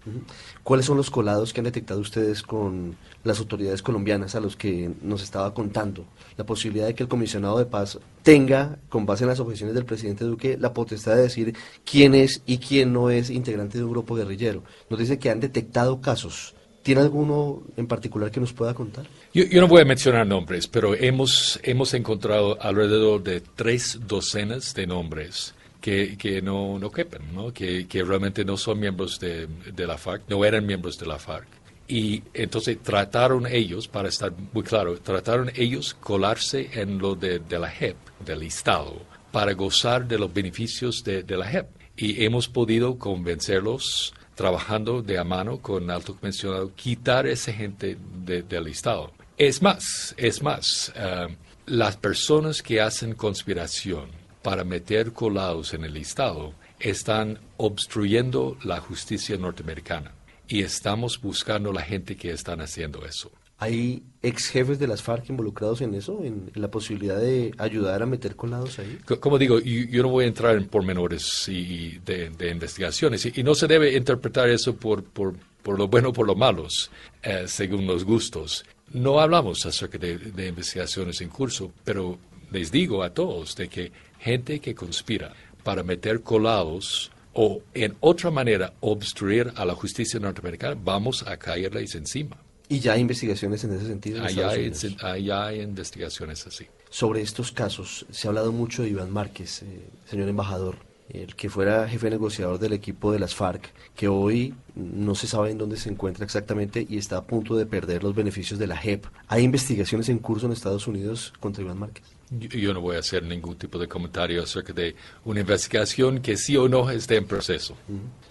¿Cuáles 0.62 0.86
son 0.86 0.96
los 0.96 1.10
colados 1.10 1.52
que 1.52 1.58
han 1.58 1.64
detectado 1.64 1.98
ustedes 1.98 2.44
con 2.44 2.96
las 3.24 3.40
autoridades 3.40 3.82
colombianas 3.82 4.34
a 4.34 4.40
los 4.40 4.56
que 4.56 4.90
nos 5.02 5.22
estaba 5.22 5.52
contando? 5.52 6.04
La 6.36 6.44
posibilidad 6.44 6.86
de 6.86 6.94
que 6.94 7.02
el 7.02 7.08
comisionado 7.08 7.58
de 7.58 7.66
paz 7.66 7.98
tenga, 8.22 8.78
con 8.88 9.06
base 9.06 9.24
en 9.24 9.30
las 9.30 9.40
objeciones 9.40 9.74
del 9.74 9.84
presidente 9.84 10.24
Duque, 10.24 10.56
la 10.60 10.72
potestad 10.72 11.16
de 11.16 11.22
decir 11.22 11.56
quién 11.84 12.14
es 12.14 12.42
y 12.46 12.58
quién 12.58 12.92
no 12.92 13.10
es 13.10 13.30
integrante 13.30 13.78
de 13.78 13.84
un 13.84 13.90
grupo 13.90 14.14
guerrillero. 14.14 14.62
Nos 14.90 15.00
dice 15.00 15.18
que 15.18 15.30
han 15.30 15.40
detectado 15.40 16.00
casos. 16.00 16.54
¿Tiene 16.82 17.00
alguno 17.00 17.62
en 17.78 17.86
particular 17.86 18.30
que 18.30 18.40
nos 18.40 18.52
pueda 18.52 18.74
contar? 18.74 19.06
Yo, 19.32 19.44
yo 19.44 19.62
no 19.62 19.68
voy 19.68 19.80
a 19.80 19.86
mencionar 19.86 20.26
nombres, 20.26 20.68
pero 20.68 20.94
hemos, 20.94 21.58
hemos 21.62 21.94
encontrado 21.94 22.60
alrededor 22.60 23.22
de 23.22 23.40
tres 23.40 23.98
docenas 24.06 24.74
de 24.74 24.86
nombres 24.86 25.54
que, 25.80 26.16
que 26.18 26.40
no, 26.40 26.78
no 26.78 26.90
quepan, 26.90 27.22
¿no? 27.34 27.52
Que, 27.52 27.86
que 27.86 28.02
realmente 28.04 28.44
no 28.44 28.58
son 28.58 28.80
miembros 28.80 29.18
de, 29.20 29.46
de 29.46 29.86
la 29.86 29.98
FARC, 29.98 30.22
no 30.28 30.42
eran 30.42 30.66
miembros 30.66 30.98
de 30.98 31.06
la 31.06 31.18
FARC. 31.18 31.46
Y 31.86 32.22
entonces 32.32 32.82
trataron 32.82 33.46
ellos, 33.46 33.88
para 33.88 34.08
estar 34.08 34.32
muy 34.52 34.62
claro, 34.62 34.98
trataron 35.00 35.50
ellos 35.54 35.94
colarse 35.94 36.70
en 36.80 36.98
lo 36.98 37.14
de, 37.14 37.40
de 37.40 37.58
la 37.58 37.68
JEP, 37.70 37.96
del 38.24 38.42
Estado, 38.42 39.02
para 39.30 39.52
gozar 39.52 40.06
de 40.08 40.18
los 40.18 40.32
beneficios 40.32 41.04
de, 41.04 41.22
de 41.22 41.36
la 41.36 41.46
JEP. 41.46 41.66
Y 41.96 42.24
hemos 42.24 42.48
podido 42.48 42.98
convencerlos 42.98 44.14
trabajando 44.34 45.02
de 45.02 45.18
a 45.18 45.24
mano 45.24 45.58
con 45.60 45.90
alto 45.90 46.14
convencionado, 46.14 46.72
quitar 46.74 47.26
esa 47.26 47.52
gente 47.52 47.96
de- 48.24 48.42
del 48.42 48.66
Estado. 48.68 49.12
Es 49.36 49.60
más, 49.62 50.14
es 50.16 50.42
más, 50.42 50.92
eh, 50.96 51.28
las 51.66 51.96
personas 51.96 52.62
que 52.62 52.80
hacen 52.80 53.14
conspiración 53.14 54.06
para 54.42 54.64
meter 54.64 55.12
colados 55.12 55.74
en 55.74 55.84
el 55.84 55.96
Estado 55.96 56.52
están 56.80 57.38
obstruyendo 57.56 58.56
la 58.64 58.80
justicia 58.80 59.36
norteamericana 59.36 60.12
y 60.48 60.62
estamos 60.62 61.20
buscando 61.20 61.72
la 61.72 61.82
gente 61.82 62.16
que 62.16 62.30
están 62.30 62.60
haciendo 62.60 63.04
eso. 63.04 63.30
¿Hay 63.58 64.02
ex 64.20 64.48
jefes 64.48 64.78
de 64.80 64.88
las 64.88 65.00
FARC 65.00 65.30
involucrados 65.30 65.80
en 65.80 65.94
eso, 65.94 66.24
en, 66.24 66.50
en 66.54 66.60
la 66.60 66.70
posibilidad 66.70 67.18
de 67.20 67.52
ayudar 67.56 68.02
a 68.02 68.06
meter 68.06 68.34
colados 68.34 68.78
ahí? 68.80 68.98
Co- 69.06 69.20
Como 69.20 69.38
digo, 69.38 69.60
yo, 69.60 69.84
yo 69.88 70.02
no 70.02 70.08
voy 70.08 70.24
a 70.24 70.28
entrar 70.28 70.56
en 70.56 70.66
pormenores 70.66 71.48
y 71.48 71.98
de, 72.04 72.30
de 72.30 72.50
investigaciones 72.50 73.24
y, 73.26 73.32
y 73.36 73.42
no 73.44 73.54
se 73.54 73.68
debe 73.68 73.96
interpretar 73.96 74.48
eso 74.50 74.74
por, 74.76 75.04
por, 75.04 75.34
por 75.62 75.78
lo 75.78 75.86
bueno 75.88 76.08
o 76.08 76.12
por 76.12 76.26
lo 76.26 76.34
malos, 76.34 76.90
eh, 77.22 77.44
según 77.46 77.86
los 77.86 78.04
gustos. 78.04 78.64
No 78.92 79.20
hablamos 79.20 79.64
acerca 79.64 79.98
de, 79.98 80.18
de 80.18 80.48
investigaciones 80.48 81.20
en 81.20 81.28
curso, 81.28 81.72
pero 81.84 82.18
les 82.50 82.70
digo 82.72 83.02
a 83.04 83.10
todos 83.14 83.54
de 83.56 83.68
que 83.68 83.92
gente 84.18 84.58
que 84.58 84.74
conspira 84.74 85.32
para 85.62 85.82
meter 85.84 86.20
colados 86.22 87.10
o 87.34 87.60
en 87.74 87.96
otra 88.00 88.30
manera 88.30 88.72
obstruir 88.80 89.52
a 89.56 89.64
la 89.64 89.74
justicia 89.74 90.18
norteamericana, 90.18 90.80
vamos 90.82 91.24
a 91.26 91.36
caerles 91.36 91.94
encima. 91.94 92.38
Y 92.68 92.80
ya 92.80 92.94
hay 92.94 93.02
investigaciones 93.02 93.62
en 93.64 93.74
ese 93.74 93.86
sentido. 93.86 94.18
en 94.18 94.24
Allá 94.24 94.54
Estados 94.54 95.02
hay, 95.02 95.22
allá 95.22 95.46
hay 95.46 95.60
investigaciones 95.60 96.46
así. 96.46 96.66
Sobre 96.88 97.20
estos 97.20 97.52
casos, 97.52 98.06
se 98.10 98.26
ha 98.26 98.30
hablado 98.30 98.52
mucho 98.52 98.82
de 98.82 98.88
Iván 98.88 99.12
Márquez, 99.12 99.62
eh, 99.62 99.86
señor 100.08 100.28
embajador, 100.28 100.76
el 101.10 101.34
que 101.34 101.50
fuera 101.50 101.86
jefe 101.88 102.08
negociador 102.08 102.58
del 102.58 102.72
equipo 102.72 103.12
de 103.12 103.18
las 103.18 103.34
FARC, 103.34 103.70
que 103.94 104.08
hoy 104.08 104.54
no 104.74 105.14
se 105.14 105.26
sabe 105.26 105.50
en 105.50 105.58
dónde 105.58 105.76
se 105.76 105.90
encuentra 105.90 106.24
exactamente 106.24 106.86
y 106.88 106.96
está 106.96 107.18
a 107.18 107.24
punto 107.24 107.56
de 107.56 107.66
perder 107.66 108.02
los 108.02 108.14
beneficios 108.14 108.58
de 108.58 108.66
la 108.66 108.76
JEP. 108.76 109.04
¿Hay 109.28 109.42
investigaciones 109.44 110.08
en 110.08 110.18
curso 110.18 110.46
en 110.46 110.52
Estados 110.52 110.86
Unidos 110.86 111.32
contra 111.40 111.62
Iván 111.62 111.78
Márquez? 111.78 112.04
Yo 112.30 112.72
no 112.74 112.80
voy 112.80 112.96
a 112.96 113.00
hacer 113.00 113.22
ningún 113.22 113.56
tipo 113.56 113.78
de 113.78 113.86
comentario 113.86 114.42
acerca 114.42 114.72
de 114.72 114.94
una 115.24 115.40
investigación 115.40 116.20
que 116.20 116.36
sí 116.36 116.56
o 116.56 116.68
no 116.68 116.90
esté 116.90 117.16
en 117.16 117.26
proceso. 117.26 117.76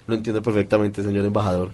Lo 0.07 0.15
entiendo 0.15 0.41
perfectamente, 0.41 1.03
señor 1.03 1.25
embajador. 1.25 1.71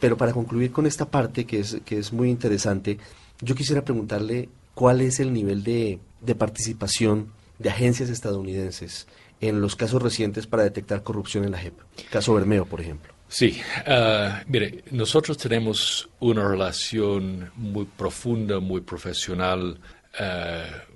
Pero 0.00 0.16
para 0.16 0.32
concluir 0.32 0.72
con 0.72 0.86
esta 0.86 1.10
parte 1.10 1.44
que 1.44 1.60
es, 1.60 1.78
que 1.84 1.98
es 1.98 2.12
muy 2.12 2.30
interesante, 2.30 2.98
yo 3.40 3.54
quisiera 3.54 3.84
preguntarle 3.84 4.48
cuál 4.74 5.00
es 5.00 5.20
el 5.20 5.32
nivel 5.32 5.64
de, 5.64 5.98
de 6.20 6.34
participación 6.34 7.32
de 7.58 7.70
agencias 7.70 8.08
estadounidenses 8.08 9.06
en 9.40 9.60
los 9.60 9.76
casos 9.76 10.02
recientes 10.02 10.46
para 10.46 10.62
detectar 10.62 11.02
corrupción 11.02 11.44
en 11.44 11.52
la 11.52 11.58
JEP. 11.58 11.74
Caso 12.10 12.34
Bermeo, 12.34 12.64
por 12.64 12.80
ejemplo. 12.80 13.12
Sí, 13.28 13.60
ah, 13.86 14.42
mire, 14.46 14.84
nosotros 14.90 15.36
tenemos 15.36 16.08
una 16.18 16.48
relación 16.48 17.50
muy 17.56 17.84
profunda, 17.84 18.58
muy 18.58 18.80
profesional, 18.80 19.78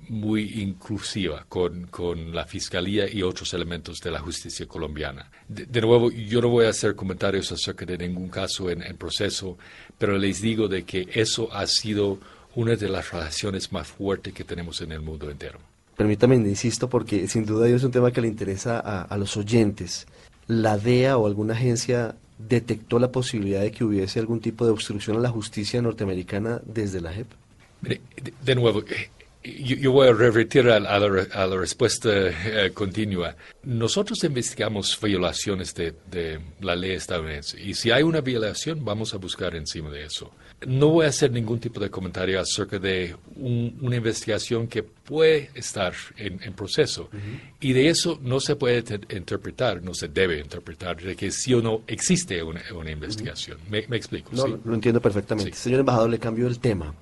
muy 0.09 0.61
inclusiva 0.61 1.45
con, 1.47 1.87
con 1.87 2.33
la 2.35 2.45
Fiscalía 2.45 3.09
y 3.09 3.23
otros 3.23 3.53
elementos 3.53 3.99
de 4.01 4.11
la 4.11 4.19
justicia 4.19 4.67
colombiana. 4.67 5.31
De, 5.47 5.65
de 5.65 5.81
nuevo, 5.81 6.11
yo 6.11 6.41
no 6.41 6.49
voy 6.49 6.65
a 6.65 6.69
hacer 6.69 6.95
comentarios 6.95 7.51
acerca 7.51 7.85
de 7.85 7.97
ningún 7.97 8.29
caso 8.29 8.69
en, 8.69 8.81
en 8.81 8.97
proceso, 8.97 9.57
pero 9.97 10.17
les 10.17 10.41
digo 10.41 10.67
de 10.67 10.83
que 10.83 11.07
eso 11.13 11.51
ha 11.53 11.65
sido 11.67 12.19
una 12.55 12.75
de 12.75 12.89
las 12.89 13.11
relaciones 13.11 13.71
más 13.71 13.87
fuertes 13.87 14.33
que 14.33 14.43
tenemos 14.43 14.81
en 14.81 14.91
el 14.91 15.01
mundo 15.01 15.29
entero. 15.29 15.59
Permítame, 15.95 16.35
insisto, 16.35 16.89
porque 16.89 17.27
sin 17.27 17.45
duda 17.45 17.67
es 17.67 17.83
un 17.83 17.91
tema 17.91 18.11
que 18.11 18.21
le 18.21 18.27
interesa 18.27 18.79
a, 18.79 19.03
a 19.03 19.17
los 19.17 19.37
oyentes. 19.37 20.07
¿La 20.47 20.77
DEA 20.77 21.17
o 21.17 21.27
alguna 21.27 21.53
agencia 21.53 22.15
detectó 22.37 22.99
la 22.99 23.11
posibilidad 23.11 23.61
de 23.61 23.71
que 23.71 23.83
hubiese 23.83 24.19
algún 24.19 24.41
tipo 24.41 24.65
de 24.65 24.71
obstrucción 24.71 25.17
a 25.17 25.19
la 25.21 25.29
justicia 25.29 25.81
norteamericana 25.81 26.61
desde 26.65 26.99
la 26.99 27.13
JEP? 27.13 27.27
Mire, 27.83 28.01
de, 28.43 28.55
nuevo, 28.55 28.83
eh, 28.89 29.09
yo, 29.61 29.75
yo 29.75 29.91
voy 29.91 30.07
a 30.07 30.13
revertir 30.13 30.69
a, 30.69 30.77
a 30.77 30.79
la, 30.79 31.23
a 31.33 31.47
la 31.47 31.57
respuesta 31.57 32.09
eh, 32.11 32.71
continua. 32.73 33.35
Nosotros 33.63 34.23
investigamos 34.23 34.97
violaciones 35.01 35.75
de, 35.75 35.93
de 36.09 36.39
la 36.61 36.75
ley 36.75 36.91
estadounidense 36.91 37.61
y 37.61 37.73
si 37.73 37.91
hay 37.91 38.03
una 38.03 38.21
violación, 38.21 38.83
vamos 38.85 39.13
a 39.13 39.17
buscar 39.17 39.53
encima 39.55 39.89
de 39.91 40.05
eso. 40.05 40.31
No 40.65 40.87
voy 40.87 41.05
a 41.05 41.09
hacer 41.09 41.29
ningún 41.29 41.59
tipo 41.59 41.77
de 41.81 41.89
comentario 41.89 42.39
acerca 42.39 42.79
de 42.79 43.13
un- 43.35 43.77
una 43.81 43.97
investigación 43.97 44.67
que 44.69 44.81
puede 44.81 45.49
estar 45.55 45.93
en, 46.15 46.41
en 46.41 46.53
proceso. 46.53 47.09
Y 47.59 47.73
de 47.73 47.89
eso 47.89 48.17
no 48.23 48.39
se 48.39 48.55
puede 48.55 48.81
te- 48.81 49.13
interpretar, 49.17 49.83
no 49.83 49.93
se 49.93 50.07
debe 50.07 50.39
interpretar, 50.39 51.01
de 51.01 51.17
que 51.17 51.31
sí 51.31 51.53
o 51.53 51.61
no 51.61 51.81
existe 51.85 52.41
una, 52.41 52.61
una 52.73 52.91
investigación. 52.91 53.57
¿Me, 53.69 53.85
me 53.89 53.97
explico? 53.97 54.29
No, 54.31 54.45
¿sí? 54.45 54.55
lo 54.63 54.73
entiendo 54.73 55.01
perfectamente. 55.01 55.51
Sí. 55.51 55.63
Señor 55.63 55.81
embajador, 55.81 56.09
le 56.09 56.19
cambio 56.19 56.47
el 56.47 56.59
tema. 56.59 56.95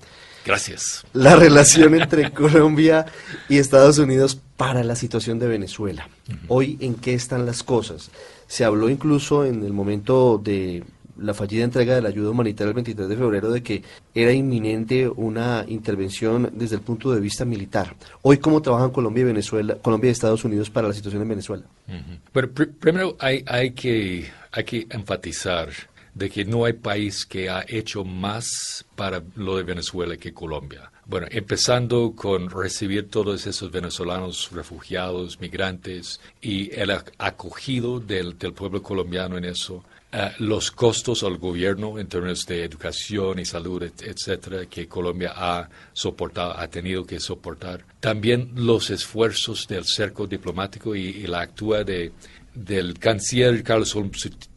Gracias. 0.44 1.04
La 1.12 1.36
relación 1.36 1.94
entre 1.94 2.30
Colombia 2.32 3.06
y 3.48 3.58
Estados 3.58 3.98
Unidos 3.98 4.38
para 4.56 4.82
la 4.84 4.96
situación 4.96 5.38
de 5.38 5.48
Venezuela. 5.48 6.08
Hoy, 6.48 6.76
¿en 6.80 6.94
qué 6.94 7.14
están 7.14 7.46
las 7.46 7.62
cosas? 7.62 8.10
Se 8.46 8.64
habló 8.64 8.88
incluso 8.90 9.44
en 9.44 9.64
el 9.64 9.72
momento 9.72 10.40
de 10.42 10.84
la 11.18 11.34
fallida 11.34 11.62
entrega 11.64 11.94
de 11.94 12.02
la 12.02 12.08
ayuda 12.08 12.30
humanitaria 12.30 12.70
el 12.70 12.74
23 12.74 13.08
de 13.08 13.16
febrero 13.16 13.50
de 13.52 13.62
que 13.62 13.82
era 14.14 14.32
inminente 14.32 15.08
una 15.08 15.64
intervención 15.68 16.50
desde 16.54 16.76
el 16.76 16.80
punto 16.82 17.12
de 17.12 17.20
vista 17.20 17.44
militar. 17.44 17.94
Hoy, 18.22 18.38
¿cómo 18.38 18.62
trabajan 18.62 18.90
Colombia 18.90 19.20
y 19.22 19.24
Venezuela, 19.26 19.76
Colombia 19.76 20.08
y 20.08 20.12
Estados 20.12 20.44
Unidos 20.44 20.70
para 20.70 20.88
la 20.88 20.94
situación 20.94 21.22
en 21.22 21.28
Venezuela? 21.28 21.64
Ujú. 21.86 22.18
Bueno, 22.32 22.48
pr- 22.54 22.72
primero 22.80 23.16
hay, 23.20 23.44
hay, 23.46 23.70
que, 23.72 24.30
hay 24.50 24.64
que 24.64 24.86
enfatizar 24.90 25.68
de 26.14 26.28
que 26.30 26.44
no 26.44 26.64
hay 26.64 26.74
país 26.74 27.24
que 27.24 27.48
ha 27.48 27.64
hecho 27.66 28.04
más 28.04 28.84
para 28.96 29.22
lo 29.36 29.56
de 29.56 29.62
Venezuela 29.62 30.16
que 30.16 30.32
Colombia. 30.32 30.90
Bueno, 31.06 31.26
empezando 31.30 32.12
con 32.14 32.48
recibir 32.50 33.08
todos 33.10 33.46
esos 33.46 33.70
venezolanos 33.70 34.50
refugiados, 34.52 35.40
migrantes 35.40 36.20
y 36.40 36.70
el 36.78 36.90
ac- 36.90 37.12
acogido 37.18 37.98
del, 37.98 38.38
del 38.38 38.52
pueblo 38.52 38.82
colombiano 38.82 39.36
en 39.36 39.44
eso. 39.44 39.84
eh, 40.14 40.30
los 40.40 40.70
costos 40.70 41.22
al 41.22 41.38
gobierno 41.38 41.98
en 41.98 42.06
términos 42.06 42.44
de 42.44 42.64
educación 42.64 43.38
y 43.38 43.46
salud, 43.46 43.82
et- 43.82 44.02
etcétera, 44.02 44.66
que 44.66 44.86
Colombia 44.86 45.32
ha 45.34 45.68
soportado, 45.94 46.54
ha 46.56 46.68
tenido 46.68 47.04
que 47.06 47.18
soportar. 47.18 47.82
También 47.98 48.50
los 48.54 48.90
esfuerzos 48.90 49.66
del 49.66 49.86
cerco 49.86 50.26
diplomático 50.26 50.94
y, 50.94 51.00
y 51.00 51.26
la 51.26 51.40
actúa 51.40 51.82
de, 51.82 52.12
del 52.54 52.98
canciller 52.98 53.62
Carlos 53.62 53.96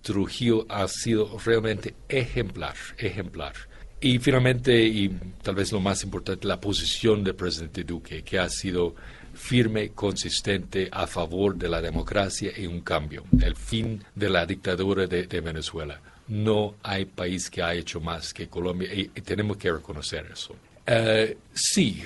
Trujillo 0.02 0.66
ha 0.70 0.88
sido 0.88 1.38
realmente 1.44 1.96
ejemplar, 2.10 2.76
ejemplar. 2.98 3.54
Y 4.02 4.20
finalmente, 4.20 4.84
y 4.84 5.10
tal 5.42 5.56
vez 5.56 5.72
lo 5.72 5.80
más 5.80 6.04
importante, 6.04 6.48
la 6.48 6.60
posición 6.60 7.24
del 7.24 7.36
presidente 7.36 7.84
Duque, 7.84 8.24
que 8.24 8.38
ha 8.38 8.50
sido 8.50 8.96
firme, 9.34 9.90
consistente, 9.90 10.90
a 10.92 11.08
favor 11.08 11.56
de 11.56 11.70
la 11.70 11.82
democracia 11.82 12.52
y 12.56 12.68
un 12.68 12.82
cambio, 12.82 13.24
el 13.42 13.56
fin 13.56 14.04
de 14.14 14.30
la 14.30 14.46
dictadura 14.46 15.08
de, 15.08 15.42
Venezuela. 15.42 16.00
No 16.28 16.76
hay 16.84 17.06
país 17.06 17.50
que 17.50 17.62
ha 17.62 17.74
hecho 17.74 18.00
más 18.02 18.34
que 18.34 18.48
Colombia 18.48 18.90
y 18.94 19.08
tenemos 19.22 19.58
que 19.58 19.72
reconocer 19.72 20.28
eso. 20.32 20.56
Eh, 20.88 21.38
sí, 21.54 22.04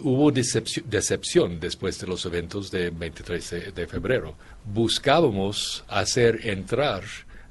hubo 0.00 0.30
decepción, 0.30 1.58
después 1.58 1.98
de 1.98 2.06
los 2.06 2.24
eventos 2.26 2.70
del 2.70 2.90
23 2.90 3.50
de, 3.50 3.72
de 3.72 3.86
febrero. 3.86 4.36
Buscábamos 4.64 5.84
hacer 5.88 6.40
entrar 6.46 7.02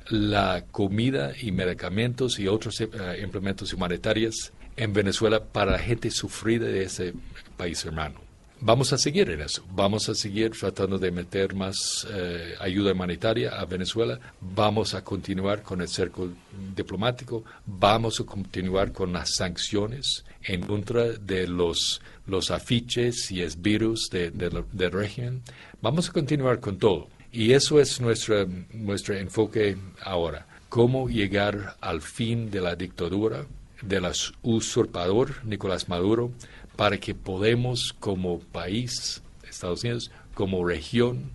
la 0.10 0.66
comida 0.72 1.34
y 1.40 1.52
medicamentos 1.52 2.40
y 2.40 2.48
otros 2.48 2.82
eh, 2.82 2.88
implementos 3.22 3.74
humanitarios 3.74 4.52
en 4.76 4.94
Venezuela 4.94 5.44
para 5.44 5.74
la 5.74 5.80
gente 5.80 6.10
sufrida 6.10 6.66
de 6.66 6.84
ese 6.84 7.14
país 7.58 7.84
hermano. 7.86 8.29
Vamos 8.62 8.92
a 8.92 8.98
seguir 8.98 9.30
en 9.30 9.40
eso. 9.42 9.64
Vamos 9.74 10.10
a 10.10 10.16
seguir 10.16 10.52
tratando 10.52 11.00
de 11.00 11.12
meter 11.12 11.56
más 11.56 12.06
eh, 12.12 12.56
ayuda 12.60 12.92
humanitaria 12.92 13.52
a 13.58 13.64
Venezuela. 13.66 14.20
Vamos 14.42 14.94
a 14.94 15.04
continuar 15.04 15.62
con 15.64 15.80
el 15.82 15.88
cerco 15.88 16.30
diplomático. 16.76 17.46
Vamos 17.66 18.20
a 18.20 18.26
continuar 18.26 18.92
con 18.92 19.14
las 19.14 19.36
sanciones 19.36 20.26
en 20.44 20.62
contra 20.64 21.06
de 21.14 21.48
los, 21.48 22.02
los 22.28 22.52
afiches 22.52 23.32
y 23.32 23.42
esvirus 23.42 24.10
de- 24.10 24.32
de 24.32 24.64
del 24.74 24.92
régimen. 24.92 25.42
Vamos 25.82 26.10
a 26.10 26.12
continuar 26.12 26.60
con 26.60 26.78
todo. 26.78 27.08
Y 27.32 27.54
eso 27.54 27.80
es 27.80 28.02
nuestra, 28.02 28.46
nuestro 28.74 29.16
enfoque 29.16 29.78
ahora. 30.04 30.46
Cómo 30.68 31.08
llegar 31.08 31.78
al 31.80 32.02
fin 32.02 32.52
de 32.52 32.60
la 32.60 32.76
dictadura 32.76 33.46
del 33.82 34.06
usurpador 34.42 35.46
Nicolás 35.46 35.88
Maduro 35.88 36.32
para 36.80 36.98
que 36.98 37.14
podamos 37.14 37.94
como 38.00 38.40
país, 38.40 39.22
Estados 39.44 39.84
Unidos, 39.84 40.12
como 40.34 40.66
región, 40.66 41.30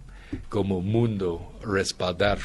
como 0.49 0.81
mundo 0.81 1.53
respaldar 1.63 2.39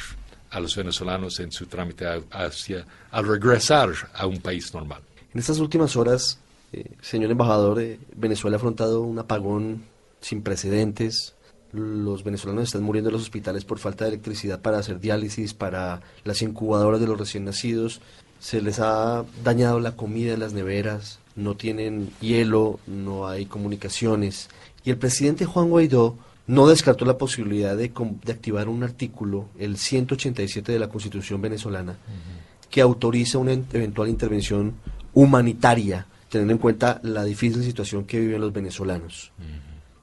a 0.50 0.60
los 0.60 0.76
venezolanos 0.76 1.40
en 1.40 1.50
su 1.50 1.64
trámite 1.64 2.04
hacia 2.30 2.84
al 3.10 3.26
regresar 3.26 3.88
a 4.12 4.26
un 4.26 4.36
país 4.36 4.74
normal. 4.74 5.00
En 5.32 5.40
estas 5.40 5.60
últimas 5.60 5.96
horas, 5.96 6.40
eh, 6.74 6.90
señor 7.00 7.30
embajador, 7.30 7.80
eh, 7.80 7.98
Venezuela 8.14 8.56
ha 8.56 8.58
afrontado 8.58 9.00
un 9.00 9.18
apagón 9.18 9.84
sin 10.20 10.42
precedentes. 10.42 11.34
Los 11.72 12.22
venezolanos 12.22 12.64
están 12.64 12.82
muriendo 12.82 13.08
en 13.08 13.14
los 13.14 13.22
hospitales 13.22 13.64
por 13.64 13.78
falta 13.78 14.04
de 14.04 14.10
electricidad 14.10 14.60
para 14.60 14.76
hacer 14.76 15.00
diálisis, 15.00 15.54
para 15.54 16.02
las 16.24 16.42
incubadoras 16.42 17.00
de 17.00 17.06
los 17.06 17.18
recién 17.18 17.46
nacidos. 17.46 18.02
Se 18.40 18.60
les 18.60 18.78
ha 18.78 19.24
dañado 19.42 19.80
la 19.80 19.96
comida 19.96 20.34
en 20.34 20.40
las 20.40 20.52
neveras, 20.52 21.19
no 21.36 21.56
tienen 21.56 22.10
hielo, 22.20 22.80
no 22.86 23.28
hay 23.28 23.46
comunicaciones. 23.46 24.48
Y 24.84 24.90
el 24.90 24.98
presidente 24.98 25.44
Juan 25.44 25.68
Guaidó 25.68 26.16
no 26.46 26.66
descartó 26.66 27.04
la 27.04 27.18
posibilidad 27.18 27.76
de, 27.76 27.92
activar 28.28 28.68
un 28.68 28.82
artículo, 28.82 29.48
el 29.58 29.76
187 29.76 30.72
de 30.72 30.78
la 30.78 30.88
Constitución 30.88 31.40
venezolana, 31.40 31.96
que 32.68 32.80
autoriza 32.80 33.38
una 33.38 33.52
eventual 33.52 34.08
intervención 34.08 34.74
humanitaria, 35.14 36.06
teniendo 36.28 36.52
en 36.54 36.58
cuenta 36.58 37.00
la 37.02 37.24
difícil 37.24 37.62
situación 37.62 38.04
que 38.04 38.20
viven 38.20 38.40
los 38.40 38.52
venezolanos. 38.52 39.32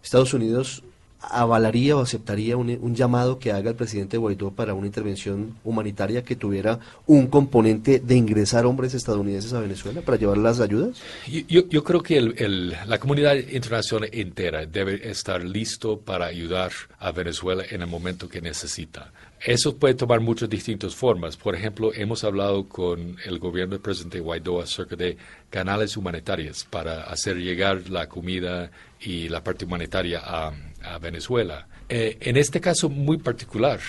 Estados 0.02 0.34
Unidos 0.34 0.84
avalaría 1.20 1.96
o 1.98 2.02
aceptaría 2.02 2.58
un, 2.58 2.96
llamado 2.96 3.40
que 3.40 3.52
haga 3.52 3.72
el 3.72 3.76
presidente 3.76 4.18
Guaidó 4.18 4.52
para 4.52 4.74
una 4.74 4.88
intervención 4.88 5.56
humanitaria 5.64 6.24
que 6.24 6.36
tuviera 6.36 6.80
un 7.06 7.28
componente 7.28 8.00
de 8.00 8.16
ingresar 8.16 8.66
hombres 8.66 8.94
estadounidenses 8.94 9.54
a 9.54 9.60
Venezuela 9.60 10.02
para 10.02 10.18
llevar 10.18 10.38
las 10.38 10.60
ayudas? 10.60 10.98
Yo, 11.28 11.84
creo 11.84 12.02
que 12.02 12.22
la 12.22 13.00
comunidad 13.00 13.36
internacional 13.36 14.10
entera 14.12 14.66
debe 14.66 15.10
estar 15.10 15.44
listo 15.44 16.00
para 16.00 16.28
ayudar 16.28 16.72
a 17.00 17.12
Venezuela 17.12 17.64
en 17.70 17.82
el 17.82 17.88
momento 17.88 18.30
que 18.30 18.42
necesita. 18.42 19.12
Eso 19.40 19.78
puede 19.78 19.94
tomar 19.94 20.20
muchas 20.20 20.50
distintas 20.50 20.96
formas. 20.96 21.38
Por 21.38 21.56
ejemplo, 21.56 21.94
hemos 21.94 22.24
hablado 22.24 22.68
con 22.68 23.18
el 23.24 23.40
gobierno 23.40 23.74
del 23.74 23.82
presidente 23.82 24.20
Guaidó 24.20 24.62
acerca 24.62 24.96
de 24.96 25.18
canales 25.50 25.96
humanitarios 25.96 26.64
para 26.64 27.04
hacer 27.04 27.38
llegar 27.38 27.90
la 27.90 28.08
comida 28.10 28.72
y 29.00 29.30
la 29.30 29.44
parte 29.44 29.66
humanitaria 29.66 30.22
a, 30.24 30.54
Venezuela. 31.02 31.68
Eh, 31.90 32.18
en 32.22 32.38
este 32.38 32.62
caso 32.62 32.88
muy 32.88 33.18
particular, 33.18 33.80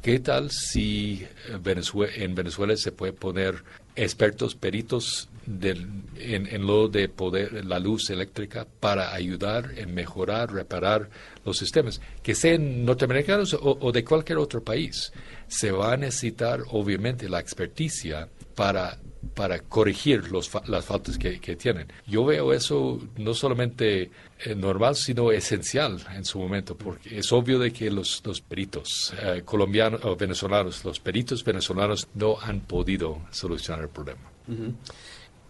¿qué 0.00 0.18
tal 0.18 0.50
si 0.50 1.26
en 1.46 2.34
Venezuela 2.34 2.74
se 2.74 2.90
puede 2.90 3.12
poner 3.12 3.62
expertos, 3.94 4.54
peritos 4.54 5.28
en, 5.48 6.66
lo 6.66 6.88
de 6.88 7.08
poder, 7.08 7.64
la 7.64 7.78
luz 7.78 8.10
eléctrica 8.10 8.66
para 8.80 9.14
ayudar 9.14 9.72
en 9.76 9.94
mejorar, 9.94 10.52
reparar 10.52 11.08
los 11.44 11.58
sistemas, 11.58 12.00
que 12.22 12.34
sean 12.34 12.84
norteamericanos 12.84 13.56
o, 13.60 13.92
de 13.92 14.04
cualquier 14.04 14.38
otro 14.38 14.62
país. 14.62 15.12
Se 15.46 15.70
va 15.70 15.92
a 15.92 15.96
necesitar, 15.96 16.60
obviamente, 16.70 17.28
la 17.28 17.40
experticia 17.40 18.28
para 18.54 18.98
para 19.34 19.58
corregir 19.60 20.30
los, 20.30 20.50
las 20.66 20.84
faltas 20.84 21.18
que, 21.18 21.56
tienen. 21.56 21.88
Yo 22.06 22.24
veo 22.24 22.52
eso 22.52 23.00
no 23.16 23.34
solamente 23.34 24.10
eh, 24.38 24.54
normal, 24.54 24.96
sino 24.96 25.32
esencial 25.32 26.00
en 26.14 26.24
su 26.24 26.38
momento, 26.38 26.76
porque 26.76 27.18
es 27.18 27.32
obvio 27.32 27.58
de 27.58 27.72
que 27.72 27.90
los, 27.90 28.22
los 28.24 28.40
peritos 28.40 29.12
eh, 29.20 29.42
colombianos 29.44 30.04
o 30.04 30.16
venezolanos, 30.16 30.84
los 30.84 31.00
peritos 31.00 31.44
venezolanos 31.44 32.08
no 32.14 32.38
han 32.40 32.60
podido 32.60 33.22
solucionar 33.30 33.84
el 33.84 33.90
problema. 33.90 34.30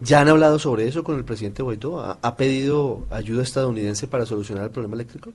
¿Ya 0.01 0.21
han 0.21 0.29
hablado 0.29 0.59
sobre 0.59 0.87
eso 0.87 1.03
con 1.03 1.17
el 1.17 1.25
presidente 1.25 1.61
Guaidó? 1.61 2.17
¿Ha, 2.21 2.35
pedido 2.37 3.05
ayuda 3.09 3.43
estadounidense 3.43 4.07
para 4.07 4.25
solucionar 4.25 4.65
el 4.65 4.71
problema 4.71 4.95
eléctrico? 4.95 5.33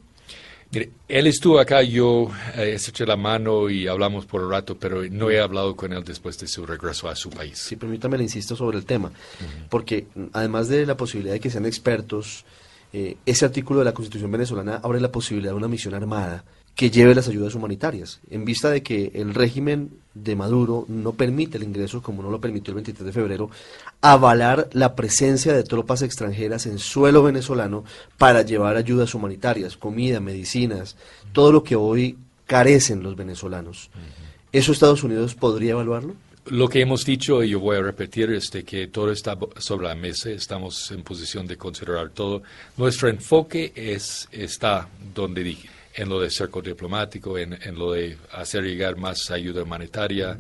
Mire, 0.73 0.91
él 1.07 1.27
estuvo 1.27 1.59
acá, 1.59 1.83
yo 1.83 2.31
eh, 2.57 2.75
eché 2.75 3.07
la 3.07 3.17
mano 3.17 3.69
y 3.69 3.87
hablamos 3.87 4.25
por 4.25 4.43
un 4.43 4.51
rato, 4.51 4.77
pero 4.77 5.03
no 5.11 5.31
he 5.31 5.39
hablado 5.39 5.77
con 5.77 5.93
él 5.93 6.03
después 6.03 6.39
de 6.39 6.49
su 6.49 6.65
regreso 6.65 7.09
a 7.09 7.15
su 7.15 7.31
país. 7.31 7.59
Sí, 7.59 7.77
permítame, 7.77 8.17
le 8.17 8.25
insisto 8.25 8.57
sobre 8.57 8.79
el 8.79 8.87
tema, 8.87 9.13
porque 9.69 10.07
además 10.33 10.69
de 10.69 10.87
la 10.87 10.97
posibilidad 10.97 11.35
de 11.35 11.41
que 11.41 11.51
sean 11.51 11.67
expertos, 11.67 12.45
eh, 12.93 13.17
ese 13.27 13.45
artículo 13.45 13.81
de 13.81 13.85
la 13.85 13.93
Constitución 13.93 14.33
venezolana 14.33 14.81
abre 14.83 15.01
la 15.01 15.13
posibilidad 15.13 15.53
de 15.53 15.59
una 15.59 15.69
misión 15.69 15.95
armada 15.95 16.45
que 16.75 16.91
lleve 16.91 17.15
las 17.15 17.29
ayudas 17.29 17.55
humanitarias, 17.55 18.21
en 18.31 18.45
vista 18.45 18.71
de 18.71 18.83
que 18.83 19.13
el 19.15 19.35
régimen 19.35 19.91
de 20.15 20.37
Maduro 20.37 20.87
no 20.89 21.13
permite 21.13 21.57
el 21.57 21.65
ingreso, 21.65 22.03
como 22.03 22.23
no 22.23 22.31
lo 22.31 22.41
permitió 22.41 22.73
el 22.73 22.77
23 22.77 23.07
de 23.07 23.13
febrero, 23.13 23.51
avalar 24.01 24.69
la 24.73 24.97
presencia 24.97 25.53
de 25.53 25.63
tropas 25.63 26.03
extranjeras 26.03 26.67
en 26.67 26.79
suelo 26.79 27.23
venezolano 27.23 27.85
para 28.19 28.43
llevar 28.43 28.77
ayudas 28.77 29.15
humanitarias, 29.15 29.77
comida, 29.77 30.21
medicinas, 30.21 30.97
todo 31.33 31.53
lo 31.53 31.63
que 31.63 31.77
hoy 31.77 32.17
carecen 32.47 33.03
los 33.03 33.17
venezolanos. 33.17 33.91
¿Eso 34.53 34.73
Estados 34.73 35.03
Unidos 35.03 35.35
podría 35.35 35.73
evaluarlo? 35.73 36.15
Lo 36.47 36.69
que 36.69 36.81
hemos 36.81 37.05
dicho, 37.07 37.43
y 37.43 37.51
yo 37.51 37.61
voy 37.61 37.79
a 37.79 37.83
repetir, 37.83 38.31
es 38.31 38.51
de 38.51 38.65
que 38.65 38.89
todo 38.89 39.11
está 39.11 39.37
sobre 39.57 39.89
la 39.89 39.95
mesa, 39.95 40.29
estamos 40.29 40.91
en 40.91 41.03
posición 41.03 41.47
de 41.47 41.57
considerar 41.57 42.11
todo. 42.11 42.43
Nuestro 42.77 43.09
enfoque 43.09 43.73
es, 43.75 44.29
está 44.31 44.89
donde 45.15 45.43
dije, 45.43 45.69
en 45.95 46.09
lo 46.09 46.21
de 46.21 46.31
cerco 46.31 46.61
diplomático, 46.61 47.39
en, 47.39 47.53
en 47.63 47.79
lo 47.79 47.93
de 47.93 48.17
hacer 48.33 48.65
llegar 48.65 48.97
más 48.97 49.31
ayuda 49.31 49.63
humanitaria, 49.63 50.39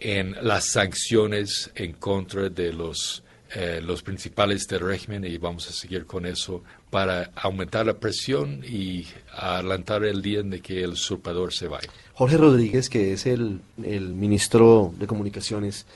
en 0.00 0.36
las 0.42 0.66
sanciones 0.66 1.70
en 1.74 1.92
contra 1.94 2.48
de 2.48 2.72
los, 2.72 3.22
eh, 3.54 3.80
los 3.82 4.02
principales 4.02 4.68
del 4.68 4.80
régimen 4.80 5.24
y 5.24 5.38
vamos 5.38 5.68
a 5.68 5.72
seguir 5.72 6.04
con 6.04 6.26
eso 6.26 6.62
para 6.90 7.30
aumentar 7.34 7.86
la 7.86 7.94
presión 7.94 8.62
y 8.62 9.06
adelantar 9.32 10.04
el 10.04 10.20
día 10.20 10.40
en 10.40 10.50
que 10.60 10.84
el 10.84 10.90
usurpador 10.90 11.54
se 11.54 11.66
vaya. 11.66 11.88
Jorge 12.12 12.36
Rodríguez, 12.36 12.90
que 12.90 13.12
es 13.12 13.26
el, 13.26 13.60
el 13.82 14.12
ministro 14.12 14.92
de 14.98 15.06
Comunicaciones, 15.06 15.86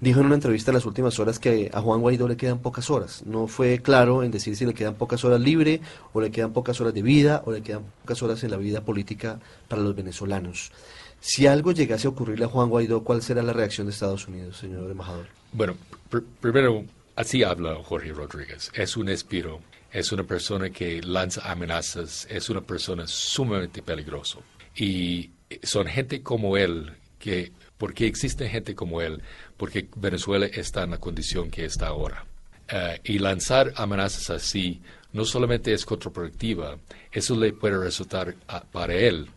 dijo 0.00 0.20
en 0.20 0.26
una 0.26 0.34
entrevista 0.34 0.70
en 0.70 0.74
las 0.74 0.84
últimas 0.84 1.18
horas 1.18 1.38
que 1.38 1.70
a 1.72 1.80
Juan 1.80 2.00
Guaidó 2.00 2.28
le 2.28 2.36
quedan 2.36 2.58
pocas 2.58 2.90
horas. 2.90 3.22
No 3.24 3.46
fue 3.46 3.78
claro 3.78 4.22
en 4.22 4.30
decir 4.30 4.56
si 4.56 4.66
le 4.66 4.74
quedan 4.74 4.94
pocas 4.94 5.24
horas 5.24 5.40
libre 5.40 5.80
o 6.12 6.20
le 6.20 6.30
quedan 6.30 6.52
pocas 6.52 6.80
horas 6.80 6.92
de 6.92 7.02
vida 7.02 7.42
o 7.46 7.52
le 7.52 7.62
quedan 7.62 7.84
pocas 8.02 8.22
horas 8.22 8.44
en 8.44 8.50
la 8.50 8.56
vida 8.56 8.82
política 8.82 9.40
para 9.68 9.80
los 9.80 9.94
venezolanos. 9.94 10.72
Si 11.20 11.46
algo 11.46 11.72
llegase 11.72 12.06
a 12.08 12.10
ocurrirle 12.10 12.46
a 12.46 12.48
Juan 12.48 12.68
Guaidó, 12.68 13.04
¿cuál 13.04 13.22
será 13.22 13.42
la 13.42 13.52
reacción 13.52 13.86
de 13.86 13.92
Estados 13.92 14.26
Unidos, 14.26 14.58
señor 14.58 14.90
embajador? 14.90 15.41
Bueno, 15.52 15.76
primero, 16.40 16.84
así 17.14 17.42
habla 17.42 17.76
Jorge 17.84 18.12
Rodríguez. 18.12 18.70
Es 18.74 18.96
un 18.96 19.10
espiro, 19.10 19.60
es 19.92 20.10
una 20.10 20.24
persona 20.24 20.70
que 20.70 21.02
lanza 21.02 21.50
amenazas, 21.50 22.26
es 22.30 22.48
una 22.48 22.62
persona 22.62 23.06
sumamente 23.06 23.82
peligrosa. 23.82 24.38
Y 24.74 25.30
son 25.62 25.86
gente 25.86 26.22
como 26.22 26.56
él 26.56 26.92
que, 27.18 27.52
¿por 27.76 27.92
qué 27.92 28.06
existe 28.06 28.48
gente 28.48 28.74
como 28.74 29.02
él? 29.02 29.20
Porque 29.58 29.88
Venezuela 29.96 30.46
está 30.46 30.84
en 30.84 30.90
la 30.92 30.98
condición 30.98 31.50
que 31.50 31.66
está 31.66 31.88
ahora. 31.88 32.24
Eh, 32.68 33.00
y 33.04 33.18
lanzar 33.18 33.74
amenazas 33.76 34.30
así 34.30 34.80
no 35.12 35.26
solamente 35.26 35.74
es 35.74 35.84
contraproductiva, 35.84 36.78
eso 37.10 37.36
le 37.38 37.52
puede 37.52 37.76
resultar 37.76 38.34
para 38.72 38.94
él 38.94 39.28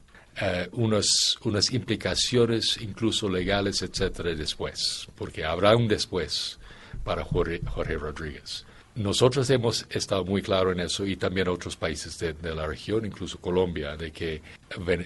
eh, 0.42 0.68
unas, 0.74 1.38
unas 1.44 1.72
implicaciones 1.72 2.78
incluso 2.82 3.30
legales, 3.30 3.82
etcétera, 3.82 4.36
después, 4.36 5.08
porque 5.16 5.46
habrá 5.46 5.76
un 5.76 5.88
después 5.88 6.60
para 7.04 7.24
Jorge, 7.24 7.62
Jorge 7.66 7.96
Rodríguez. 7.96 8.66
Nosotros 8.96 9.50
hemos 9.50 9.86
estado 9.90 10.24
muy 10.24 10.42
claros 10.42 10.74
en 10.74 10.80
eso 10.80 11.06
y 11.06 11.18
también 11.18 11.50
otros 11.50 11.76
países 11.76 12.18
de, 12.18 12.34
la 12.56 12.66
región, 12.66 13.06
incluso 13.06 13.40
Colombia, 13.42 13.98
de 13.98 14.12
que 14.12 14.42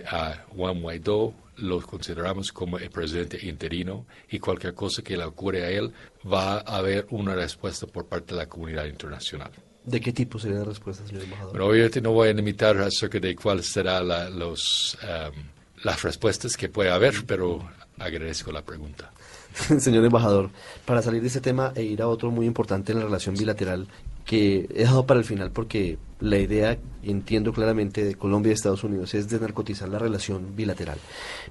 a 0.05 0.45
Juan 0.55 0.81
Guaidó 0.81 1.33
lo 1.57 1.81
consideramos 1.81 2.51
como 2.51 2.77
el 2.77 2.91
presidente 2.91 3.39
interino 3.47 4.05
y 4.29 4.39
cualquier 4.39 4.75
cosa 4.75 5.01
que 5.01 5.17
le 5.17 5.25
ocurra 5.25 5.59
a 5.59 5.69
él 5.69 5.91
va 6.31 6.59
a 6.59 6.77
haber 6.77 7.07
una 7.09 7.33
respuesta 7.33 7.87
por 7.87 8.05
parte 8.05 8.35
de 8.35 8.41
la 8.41 8.47
comunidad 8.47 8.85
internacional. 8.85 9.51
¿De 9.89 9.99
qué 9.99 10.13
tipo 10.13 10.37
sería 10.37 10.59
la 10.59 10.65
respuesta, 10.65 11.05
señor 11.05 11.23
embajador? 11.23 11.61
obviamente 11.61 12.01
no 12.01 12.11
voy 12.11 12.29
a 12.29 12.33
limitar 12.33 12.77
acerca 12.77 13.19
de 13.19 13.35
cuáles 13.35 13.67
serán 13.67 14.07
los, 14.37 14.97
um, 15.03 15.35
las 15.83 16.03
respuestas 16.03 16.55
que 16.55 16.69
puede 16.69 16.91
haber, 16.91 17.25
pero 17.25 17.67
agradezco 17.97 18.51
la 18.51 18.61
pregunta. 18.61 19.11
Señor 19.79 20.05
embajador, 20.05 20.51
para 20.85 21.01
salir 21.01 21.21
de 21.21 21.27
ese 21.27 21.41
tema 21.41 21.73
e 21.75 21.83
ir 21.83 22.01
a 22.01 22.07
otro 22.07 22.29
muy 22.29 22.45
importante 22.45 22.91
en 22.91 22.99
la 22.99 23.05
relación 23.05 23.35
bilateral 23.35 23.87
que 24.29 24.69
he 24.69 24.81
dejado 24.81 25.07
para 25.07 25.19
el 25.19 25.25
final 25.25 25.49
porque 25.49 25.97
la 26.19 26.37
idea, 26.37 26.77
entiendo 27.01 27.51
claramente, 27.51 28.05
de 28.05 28.13
Colombia 28.13 28.51
y 28.51 28.53
Estados 28.53 28.83
Unidos 28.83 29.15
es 29.15 29.27
desnarcotizar 29.27 29.89
la 29.89 29.97
relación 29.97 30.55
bilateral. 30.55 30.99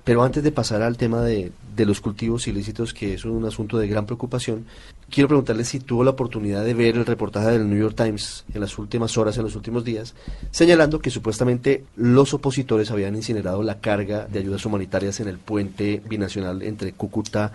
Pero 0.05 0.23
antes 0.23 0.45
de 0.45 0.53
pasar 0.53 0.83
al 0.83 0.97
tema 0.97 1.23
de, 1.23 1.51
los 1.77 2.01
cultivos 2.01 2.47
ilícitos, 2.47 2.95
que 2.95 3.15
es 3.15 3.25
un 3.25 3.45
asunto 3.45 3.79
de 3.79 3.89
gran 3.89 4.07
preocupación, 4.07 4.65
quiero 5.11 5.27
preguntarle 5.27 5.65
si 5.65 5.81
tuvo 5.81 6.05
la 6.05 6.11
oportunidad 6.11 6.65
de 6.65 6.75
ver 6.75 6.95
el 6.95 7.05
reportaje 7.05 7.51
del 7.51 7.69
New 7.69 7.81
York 7.81 7.97
Times 7.97 8.45
en 8.55 8.61
las 8.61 8.79
últimas 8.79 9.19
horas, 9.19 9.37
en 9.39 9.43
los 9.43 9.57
últimos 9.57 9.83
días, 9.83 10.15
señalando 10.53 11.01
que 11.01 11.11
supuestamente 11.11 11.85
los 11.97 12.33
opositores 12.33 12.93
habían 12.93 13.17
incinerado 13.17 13.65
la 13.65 13.81
carga 13.81 14.29
de 14.29 14.39
ayudas 14.39 14.65
humanitarias 14.65 15.19
en 15.19 15.27
el 15.27 15.39
puente 15.39 16.01
binacional 16.09 16.63
entre 16.63 16.93
Cúcuta 16.93 17.53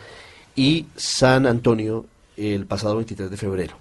y 0.54 0.88
San 0.98 1.48
Antonio 1.48 2.08
el 2.36 2.66
pasado 2.66 2.98
23 2.98 3.30
de 3.30 3.38
febrero. 3.38 3.76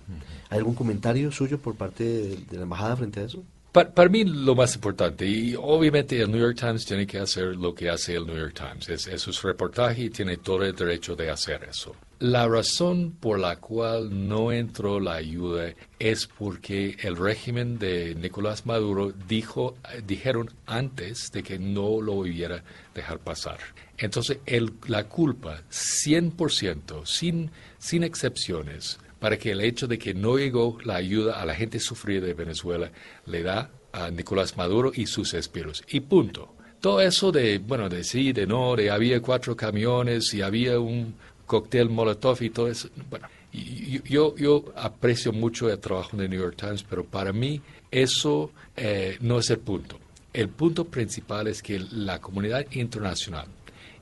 ¿Hay 0.53 0.59
algún 0.59 0.75
comentario 0.75 1.33
suyo 1.33 1.57
por 1.59 1.75
parte 1.77 2.05
de, 2.05 2.39
la 2.59 2.63
embajada 2.65 2.95
frente 2.95 3.21
a 3.21 3.25
eso? 3.25 3.43
Pa- 3.73 3.89
para 3.89 4.11
mí 4.11 4.23
lo 4.23 4.55
más 4.55 4.75
importante, 4.75 5.27
y 5.27 5.55
obviamente 5.59 6.21
el 6.21 6.31
New 6.31 6.39
York 6.39 6.59
Times 6.61 6.85
tiene 6.85 7.07
que 7.07 7.17
hacer 7.19 7.57
lo 7.57 7.75
que 7.75 7.89
hace 7.89 8.15
el 8.17 8.27
New 8.27 8.37
York 8.37 8.53
Times, 8.55 8.87
es, 8.91 9.07
es 9.07 9.23
su 9.23 9.33
reportaje 9.47 10.03
y 10.03 10.11
tiene 10.11 10.37
todo 10.37 10.63
el 10.63 10.75
derecho 10.77 11.17
de 11.17 11.31
hacer 11.31 11.65
eso. 11.71 11.97
La 12.19 12.47
razón 12.47 13.13
por 13.19 13.39
la 13.39 13.57
cual 13.57 14.29
no 14.29 14.53
entró 14.53 15.01
la 15.01 15.15
ayuda 15.15 15.73
es 15.99 16.27
porque 16.27 16.99
el 17.01 17.17
régimen 17.17 17.79
de 17.79 18.15
Nicolás 18.15 18.67
Maduro 18.67 19.11
dijo, 19.27 19.77
dijeron 20.07 20.51
antes 20.67 21.33
de 21.33 21.43
que 21.43 21.59
no 21.59 22.03
lo 22.03 22.27
iba 22.27 22.63
dejar 22.95 23.21
pasar. 23.21 23.57
Entonces, 23.97 24.37
el- 24.45 24.75
la 24.87 25.05
culpa, 25.09 25.63
100%, 25.71 27.07
sin, 27.07 27.51
sin 27.79 28.05
excepciones, 28.05 28.99
para 29.23 29.39
que 29.39 29.53
el 29.53 29.61
hecho 29.61 29.87
de 29.87 30.01
que 30.01 30.15
no 30.15 30.37
llegó 30.37 30.79
la 30.83 30.97
ayuda 30.97 31.41
a 31.41 31.47
la 31.47 31.55
gente 31.55 31.79
sufrida 31.79 32.27
de 32.27 32.35
Venezuela 32.35 32.91
le 33.27 33.45
da 33.45 33.71
a 33.93 34.11
Nicolás 34.11 34.57
Maduro 34.57 34.91
y 34.93 35.07
sus 35.07 35.33
espiros. 35.33 35.85
Y 35.89 36.01
punto. 36.01 36.57
Todo 36.81 37.01
eso 37.01 37.31
de, 37.31 37.59
bueno, 37.59 37.89
de 37.89 38.03
sí, 38.03 38.33
de 38.33 38.49
no, 38.49 38.75
de 38.75 38.91
había 38.91 39.23
cuatro 39.23 39.57
camiones 39.57 40.35
y 40.35 40.43
había 40.43 40.81
un 40.81 41.15
cóctel 41.47 41.89
Molotov 41.89 42.43
y 42.43 42.51
todo 42.51 42.67
eso. 42.67 42.89
Bueno, 43.09 43.29
yo, 43.53 44.35
yo 44.35 44.65
aprecio 44.75 45.33
mucho 45.33 45.71
el 45.71 45.79
trabajo 45.79 46.17
de 46.17 46.29
New 46.29 46.41
York 46.41 46.57
Times, 46.57 46.83
pero 46.83 47.05
para 47.05 47.33
mí 47.33 47.61
eso 47.93 48.51
eh, 48.77 49.19
no 49.21 49.39
es 49.39 49.49
el 49.51 49.61
punto. 49.61 50.01
El 50.33 50.49
punto 50.49 50.87
principal 50.87 51.47
es 51.47 51.63
que 51.63 51.79
la 51.79 52.21
comunidad 52.21 52.67
internacional 52.73 53.47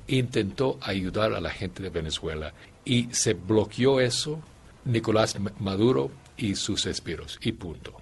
intentó 0.09 0.79
ayudar 0.81 1.35
a 1.35 1.43
la 1.43 1.51
gente 1.51 1.83
de 1.83 1.91
Venezuela 1.91 2.55
y 2.87 3.09
se 3.13 3.35
bloqueó 3.35 4.01
eso 4.01 4.41
Nicolás 4.91 5.37
Maduro 5.59 6.11
y 6.37 6.55
sus 6.57 6.87
espiros 6.87 7.39
y 7.43 7.53
punto. 7.53 7.95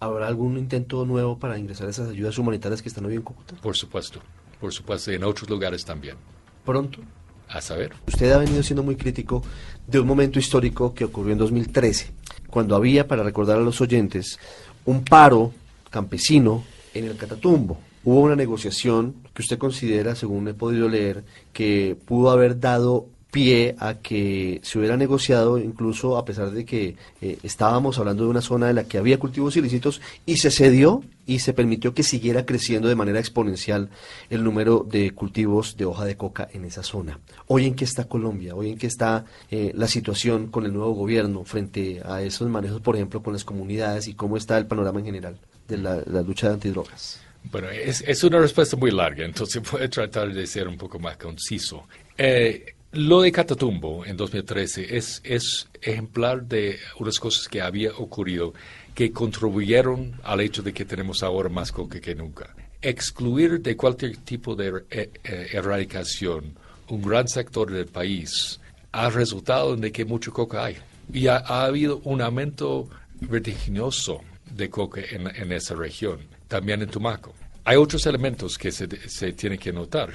¿Habrá 0.00 0.26
algún 0.26 0.58
intento 0.58 1.04
nuevo 1.06 1.38
para 1.38 1.58
ingresar 1.58 1.88
esas 1.88 2.08
ayudas 2.08 2.36
humanitarias 2.38 2.82
que 2.82 2.88
están 2.88 3.04
hoy 3.04 3.14
en 3.14 3.22
Cúcuta? 3.22 3.54
Por 3.56 3.76
supuesto, 3.76 4.20
por 4.60 4.72
supuesto, 4.72 5.12
y 5.12 5.16
en 5.16 5.24
otros 5.24 5.48
lugares 5.48 5.84
también. 5.84 6.16
Pronto. 6.64 7.00
A 7.48 7.60
saber. 7.60 7.92
Usted 8.06 8.32
ha 8.32 8.38
venido 8.38 8.62
siendo 8.62 8.82
muy 8.82 8.96
crítico 8.96 9.42
de 9.86 10.00
un 10.00 10.06
momento 10.06 10.38
histórico 10.38 10.94
que 10.94 11.04
ocurrió 11.04 11.32
en 11.32 11.38
2013, 11.38 12.10
cuando 12.48 12.74
había, 12.74 13.06
para 13.06 13.22
recordar 13.22 13.58
a 13.58 13.62
los 13.62 13.80
oyentes, 13.80 14.38
un 14.86 15.04
paro 15.04 15.52
campesino 15.90 16.64
en 16.94 17.04
el 17.04 17.16
Catatumbo. 17.16 17.78
Hubo 18.04 18.20
una 18.20 18.34
negociación 18.34 19.14
que 19.34 19.42
usted 19.42 19.58
considera, 19.58 20.14
según 20.14 20.48
he 20.48 20.54
podido 20.54 20.88
leer, 20.88 21.24
que 21.52 21.96
pudo 22.06 22.30
haber 22.30 22.58
dado 22.58 23.06
pie 23.32 23.74
a 23.78 23.94
que 23.94 24.60
se 24.62 24.78
hubiera 24.78 24.98
negociado, 24.98 25.58
incluso 25.58 26.18
a 26.18 26.24
pesar 26.24 26.50
de 26.50 26.66
que 26.66 26.96
eh, 27.22 27.38
estábamos 27.42 27.98
hablando 27.98 28.24
de 28.24 28.30
una 28.30 28.42
zona 28.42 28.68
en 28.68 28.76
la 28.76 28.84
que 28.84 28.98
había 28.98 29.18
cultivos 29.18 29.56
ilícitos, 29.56 30.02
y 30.26 30.36
se 30.36 30.50
cedió 30.50 31.02
y 31.26 31.38
se 31.38 31.54
permitió 31.54 31.94
que 31.94 32.02
siguiera 32.02 32.44
creciendo 32.44 32.88
de 32.88 32.94
manera 32.94 33.18
exponencial 33.18 33.88
el 34.28 34.44
número 34.44 34.86
de 34.88 35.12
cultivos 35.12 35.78
de 35.78 35.86
hoja 35.86 36.04
de 36.04 36.16
coca 36.16 36.46
en 36.52 36.66
esa 36.66 36.82
zona. 36.82 37.20
Hoy 37.46 37.64
en 37.64 37.74
qué 37.74 37.84
está 37.84 38.04
Colombia, 38.04 38.54
hoy 38.54 38.70
en 38.70 38.78
qué 38.78 38.86
está 38.86 39.24
eh, 39.50 39.72
la 39.74 39.88
situación 39.88 40.48
con 40.48 40.66
el 40.66 40.74
nuevo 40.74 40.92
gobierno 40.92 41.42
frente 41.44 42.02
a 42.04 42.20
esos 42.20 42.50
manejos, 42.50 42.82
por 42.82 42.96
ejemplo, 42.96 43.22
con 43.22 43.32
las 43.32 43.44
comunidades 43.44 44.08
y 44.08 44.14
cómo 44.14 44.36
está 44.36 44.58
el 44.58 44.66
panorama 44.66 45.00
en 45.00 45.06
general 45.06 45.38
de 45.68 45.78
la, 45.78 46.02
lucha 46.20 46.48
de 46.48 46.54
antidrogas. 46.54 47.22
Bueno, 47.50 47.70
es, 47.70 48.04
es 48.06 48.22
una 48.24 48.38
respuesta 48.40 48.76
muy 48.76 48.90
larga, 48.90 49.24
entonces 49.24 49.62
voy 49.70 49.84
a 49.84 49.88
tratar 49.88 50.34
de 50.34 50.46
ser 50.46 50.68
un 50.68 50.76
poco 50.76 50.98
más 50.98 51.16
conciso. 51.16 51.88
Eh, 52.18 52.74
lo 52.92 53.22
de 53.22 53.32
Catatumbo 53.32 54.04
en 54.04 54.16
2013 54.16 54.96
es, 54.96 55.20
es 55.24 55.68
ejemplar 55.80 56.44
de 56.44 56.78
unas 56.98 57.18
cosas 57.18 57.48
que 57.48 57.60
había 57.62 57.92
ocurrido 57.92 58.52
que 58.94 59.10
contribuyeron 59.12 60.12
al 60.22 60.40
hecho 60.40 60.62
de 60.62 60.72
que 60.74 60.84
tenemos 60.84 61.22
ahora 61.22 61.48
más 61.48 61.72
coca 61.72 62.00
que 62.00 62.14
nunca. 62.14 62.54
Excluir 62.82 63.60
de 63.62 63.76
cualquier 63.76 64.16
tipo 64.18 64.54
de 64.54 64.72
er- 64.72 64.84
eh, 64.90 65.10
eh, 65.24 65.46
erradicación 65.52 66.54
un 66.88 67.02
gran 67.02 67.26
sector 67.28 67.70
del 67.70 67.86
país 67.86 68.60
ha 68.92 69.08
resultado 69.08 69.72
en 69.74 69.90
que 69.92 70.04
mucho 70.04 70.32
coca 70.32 70.64
hay. 70.66 70.76
Y 71.12 71.28
ha, 71.28 71.38
ha 71.38 71.64
habido 71.64 72.00
un 72.04 72.20
aumento 72.20 72.88
vertiginoso 73.20 74.20
de 74.54 74.68
coca 74.68 75.00
en, 75.10 75.26
en 75.34 75.52
esa 75.52 75.74
región, 75.74 76.20
también 76.48 76.82
en 76.82 76.90
Tumaco. 76.90 77.32
Hay 77.64 77.76
otros 77.76 78.04
elementos 78.06 78.58
que 78.58 78.70
se, 78.70 78.86
se 79.08 79.32
tienen 79.32 79.58
que 79.58 79.72
notar. 79.72 80.12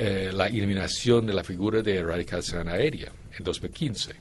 Eh, 0.00 0.30
la 0.32 0.46
eliminación 0.46 1.26
de 1.26 1.32
la 1.32 1.42
figura 1.42 1.82
de 1.82 1.96
erradicación 1.96 2.68
aérea 2.68 3.10
en 3.36 3.42
2015. 3.42 4.14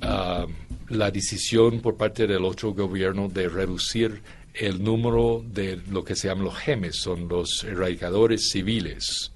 Ah, 0.00 0.46
la 0.90 1.10
decisión 1.10 1.80
por 1.80 1.96
parte 1.96 2.24
del 2.28 2.44
otro 2.44 2.72
gobierno 2.72 3.28
de 3.28 3.48
reducir 3.48 4.22
el 4.54 4.80
número 4.80 5.44
de 5.44 5.80
lo 5.90 6.04
que 6.04 6.14
se 6.14 6.28
llaman 6.28 6.44
los 6.44 6.56
GEMES, 6.56 6.94
son 6.94 7.26
los 7.26 7.64
erradicadores 7.64 8.50
civiles 8.50 9.32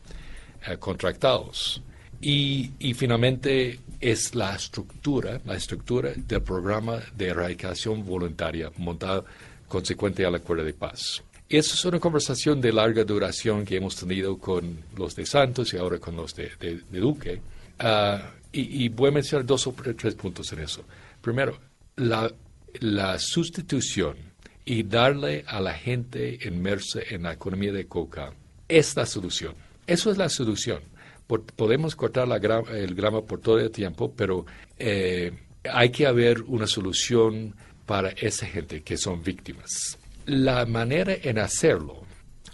eh, 0.68 0.76
contratados. 0.78 1.82
Y, 2.20 2.70
y 2.78 2.94
finalmente 2.94 3.80
es 4.00 4.36
la 4.36 4.54
estructura, 4.54 5.40
la 5.44 5.56
estructura 5.56 6.12
del 6.14 6.42
programa 6.42 7.00
de 7.16 7.26
erradicación 7.26 8.06
voluntaria 8.06 8.70
montado 8.76 9.24
consecuente 9.66 10.24
al 10.24 10.36
acuerdo 10.36 10.62
de 10.62 10.74
paz. 10.74 11.24
Esa 11.48 11.74
es 11.74 11.84
una 11.84 12.00
conversación 12.00 12.60
de 12.60 12.72
larga 12.72 13.04
duración 13.04 13.64
que 13.64 13.76
hemos 13.76 13.94
tenido 13.94 14.36
con 14.36 14.78
los 14.96 15.14
de 15.14 15.24
Santos 15.24 15.72
y 15.72 15.76
ahora 15.76 15.98
con 15.98 16.16
los 16.16 16.34
de, 16.34 16.80
Duque. 16.90 17.40
Ah, 17.78 18.32
y, 18.50 18.88
voy 18.88 19.10
a 19.10 19.12
mencionar 19.12 19.46
dos 19.46 19.66
o 19.68 19.74
tres 19.96 20.16
puntos 20.16 20.52
en 20.52 20.60
eso. 20.60 20.82
Primero, 21.20 21.56
la, 21.96 23.18
sustitución 23.18 24.16
y 24.64 24.82
darle 24.82 25.44
a 25.46 25.60
la 25.60 25.74
gente 25.74 26.36
inmersa 26.44 27.00
en 27.08 27.22
la 27.22 27.34
economía 27.34 27.72
de 27.72 27.86
coca 27.86 28.32
es 28.66 28.96
la 28.96 29.06
solución. 29.06 29.54
Eso 29.86 30.10
es 30.10 30.18
la 30.18 30.28
solución. 30.28 30.82
Podemos 31.28 31.94
cortar 31.94 32.28
el 32.72 32.94
grama 32.94 33.22
por 33.22 33.40
todo 33.40 33.60
el 33.60 33.70
tiempo, 33.70 34.12
pero 34.16 34.46
eh, 34.78 35.32
hay 35.70 35.90
que 35.90 36.06
haber 36.06 36.42
una 36.42 36.66
solución 36.66 37.54
para 37.84 38.10
esa 38.10 38.46
gente 38.46 38.82
que 38.82 38.96
son 38.96 39.22
víctimas. 39.22 39.96
La 40.26 40.66
manera 40.66 41.14
en 41.22 41.38
hacerlo, 41.38 42.02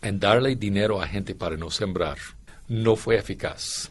en 0.03 0.21
darle 0.21 0.57
dinero 0.57 1.01
a 1.01 1.09
gente 1.09 1.35
para 1.35 1.57
no 1.57 1.71
sembrar, 1.71 2.19
no 2.69 2.97
fue 2.97 3.17
eficaz. 3.17 3.91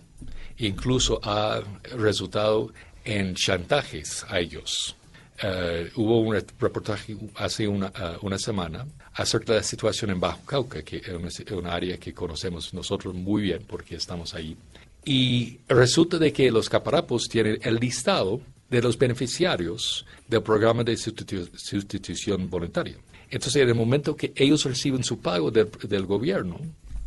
Incluso 0.58 1.20
ha 1.24 1.62
resultado 1.98 2.72
en 3.04 3.34
chantajes 3.34 4.24
a 4.30 4.40
ellos. 4.40 4.96
Eh, 5.42 5.90
hubo 5.96 6.22
un 6.22 6.36
reportaje 6.60 7.18
hace 7.36 7.68
una, 7.68 7.88
eh, 7.88 8.18
una 8.22 8.38
semana 8.38 8.86
acerca 9.14 9.54
de 9.54 9.60
la 9.60 9.64
situación 9.64 10.12
en 10.12 10.20
Bajo 10.20 10.46
Cauca, 10.46 10.84
que 10.84 10.98
es 10.98 11.52
una, 11.52 11.74
área 11.74 11.98
que 11.98 12.14
conocemos 12.14 12.76
nosotros 12.76 13.16
muy 13.16 13.42
bien 13.42 13.66
porque 13.68 13.96
estamos 13.96 14.36
ahí. 14.36 14.56
Y 15.04 15.58
resulta 15.68 16.20
de 16.20 16.32
que 16.32 16.52
los 16.52 16.70
caparapos 16.70 17.28
tienen 17.28 17.58
el 17.64 17.78
listado 17.78 18.42
de 18.70 18.82
los 18.84 18.96
beneficiarios 18.96 20.06
del 20.28 20.44
programa 20.44 20.84
de 20.84 20.94
sustitu- 20.94 21.50
sustitución 21.56 22.48
voluntaria. 22.48 22.98
Entonces, 23.32 23.62
en 23.64 23.70
el 23.70 23.76
momento 23.76 24.16
que 24.16 24.34
ellos 24.36 24.66
reciben 24.66 25.04
su 25.04 25.20
pago 25.20 25.50
del, 25.52 26.06
gobierno, 26.06 26.60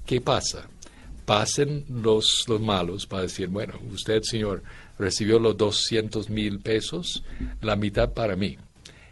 ¿qué 0.06 0.20
pasa? 0.20 0.66
Pasen 1.26 1.84
los, 1.88 2.44
los 2.48 2.60
malos 2.60 3.06
para 3.06 3.22
decir, 3.22 3.48
bueno, 3.48 3.74
usted, 3.92 4.22
señor, 4.22 4.62
recibió 4.98 5.38
los 5.38 5.56
200 5.56 6.30
mil 6.30 6.60
pesos, 6.60 7.22
la 7.60 7.76
mitad 7.76 8.12
para 8.12 8.36
mí. 8.36 8.56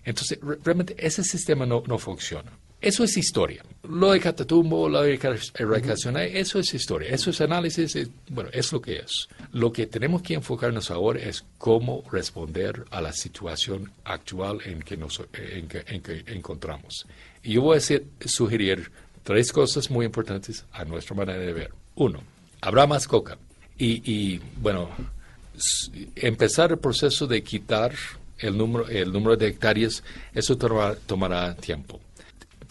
Entonces, 0.05 0.39
re- 0.43 0.59
realmente 0.65 0.95
ese 0.99 1.23
sistema 1.23 1.65
no, 1.67 1.83
no 1.87 1.99
funciona. 1.99 2.51
Eso 2.83 3.05
es 3.05 3.17
historia. 3.17 3.63
Lo 3.89 4.11
de 4.13 4.19
Catatumbo, 4.21 4.89
la 4.89 5.03
de 5.03 5.15
erradicación, 5.55 6.17
eso 6.19 6.59
es 6.59 6.75
historia. 6.75 7.11
Eso 7.11 7.31
es 7.31 7.41
análisis, 7.41 7.95
es- 7.97 8.11
bueno, 8.29 8.51
es 8.53 8.73
lo 8.73 8.83
que 8.83 8.99
es. 8.99 9.29
Lo 9.53 9.73
que 9.73 9.87
tenemos 9.87 10.21
que 10.23 10.35
enfocarnos 10.35 10.91
ahora 10.91 11.21
es 11.21 11.45
cómo 11.59 12.03
responder 12.11 12.85
a 12.91 13.01
la 13.01 13.13
situación 13.13 13.91
actual 14.05 14.59
en 14.65 14.83
que 14.83 14.97
nos 14.97 15.21
en 15.33 15.69
que, 15.69 15.85
en 15.87 16.03
que 16.03 16.25
encontramos. 16.27 17.07
Y 17.45 17.55
yo 17.55 17.63
voy 17.63 17.79
a 17.79 18.29
sugerir 18.29 18.91
tres 19.23 19.53
cosas 19.53 19.89
muy 19.91 20.05
importantes 20.05 20.65
a 20.73 20.85
nuestra 20.85 21.15
manera 21.15 21.39
de 21.39 21.53
ver. 21.53 21.71
Uno, 21.95 22.21
habrá 22.61 22.87
más 22.89 23.07
coca. 23.07 23.39
Y, 23.79 24.03
y, 24.11 24.41
bueno, 24.61 24.89
empezar 26.17 26.73
el 26.73 26.79
proceso 26.79 27.27
de 27.27 27.43
quitar 27.43 27.93
el 28.39 28.57
número, 28.57 28.89
el 28.89 29.13
número 29.13 29.37
de 29.37 29.49
hectáreas, 29.49 30.03
eso 30.35 30.57
tomará, 30.57 30.97
tomará 30.97 31.55
tiempo. 31.55 32.01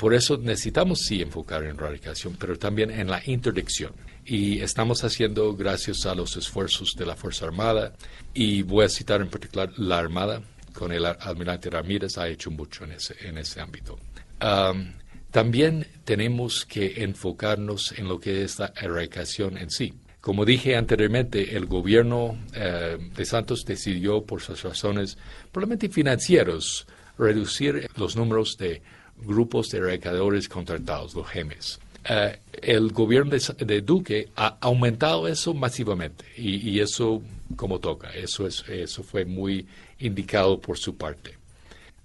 Por 0.02 0.16
eso 0.16 0.36
necesitamos 0.36 1.02
sí 1.02 1.22
enfocar 1.22 1.64
en 1.64 1.76
erradicación, 1.76 2.36
pero 2.40 2.58
también 2.58 2.90
en 2.90 3.08
la 3.08 3.22
interdicción. 3.24 3.94
Y 4.26 4.60
estamos 4.60 5.04
haciendo 5.04 5.56
gracias 5.56 6.08
a 6.08 6.16
los 6.16 6.36
esfuerzos 6.38 6.96
de 6.96 7.06
la 7.06 7.16
Fuerza 7.16 7.46
Armada, 7.46 7.94
y 8.34 8.64
voy 8.64 8.86
a 8.86 8.90
citar 8.90 9.22
en 9.22 9.30
particular 9.30 9.72
la 9.78 10.00
Armada, 10.00 10.42
con 10.74 10.92
el 10.92 11.06
almirante 11.06 11.70
Ramírez 11.70 12.18
ha 12.18 12.28
hecho 12.28 12.50
mucho 12.50 12.84
en 12.84 12.94
ese, 12.94 13.16
en 13.28 13.38
ese 13.38 13.62
ámbito. 13.62 14.00
Am, 14.40 14.96
también 15.30 15.86
tenemos 16.04 16.66
que 16.66 17.04
enfocarnos 17.04 17.92
en 17.92 18.08
lo 18.08 18.20
que 18.20 18.44
es 18.44 18.58
la 18.58 18.74
erradicación 18.82 19.56
en 19.56 19.70
sí. 19.70 19.94
Como 20.20 20.46
dije 20.46 20.78
anteriormente, 20.78 21.56
el 21.56 21.68
gobierno 21.68 22.40
eh, 22.56 22.98
de 23.16 23.26
Santos 23.26 23.66
decidió, 23.66 24.26
por 24.26 24.42
sus 24.42 24.64
razones 24.64 25.20
probablemente 25.52 25.90
financieros, 25.90 26.88
reducir 27.20 27.88
los 27.98 28.16
números 28.16 28.58
de 28.58 28.82
grupos 29.22 29.70
de 29.70 29.80
erradicadores 29.80 30.48
contratados, 30.48 31.16
los 31.16 31.28
GEMES. 31.28 31.80
Eh, 32.04 32.40
el 32.62 32.92
gobierno 32.92 33.32
de, 33.32 33.82
Duque 33.82 34.30
ha 34.36 34.58
aumentado 34.60 35.28
eso 35.28 35.54
masivamente 35.54 36.26
y, 36.36 36.80
eso 36.80 37.22
como 37.56 37.80
toca, 37.80 38.10
eso, 38.12 38.48
es, 38.48 38.64
eso 38.68 39.04
fue 39.04 39.26
muy 39.26 39.68
indicado 40.00 40.60
por 40.60 40.78
su 40.78 40.96
parte. 40.96 41.38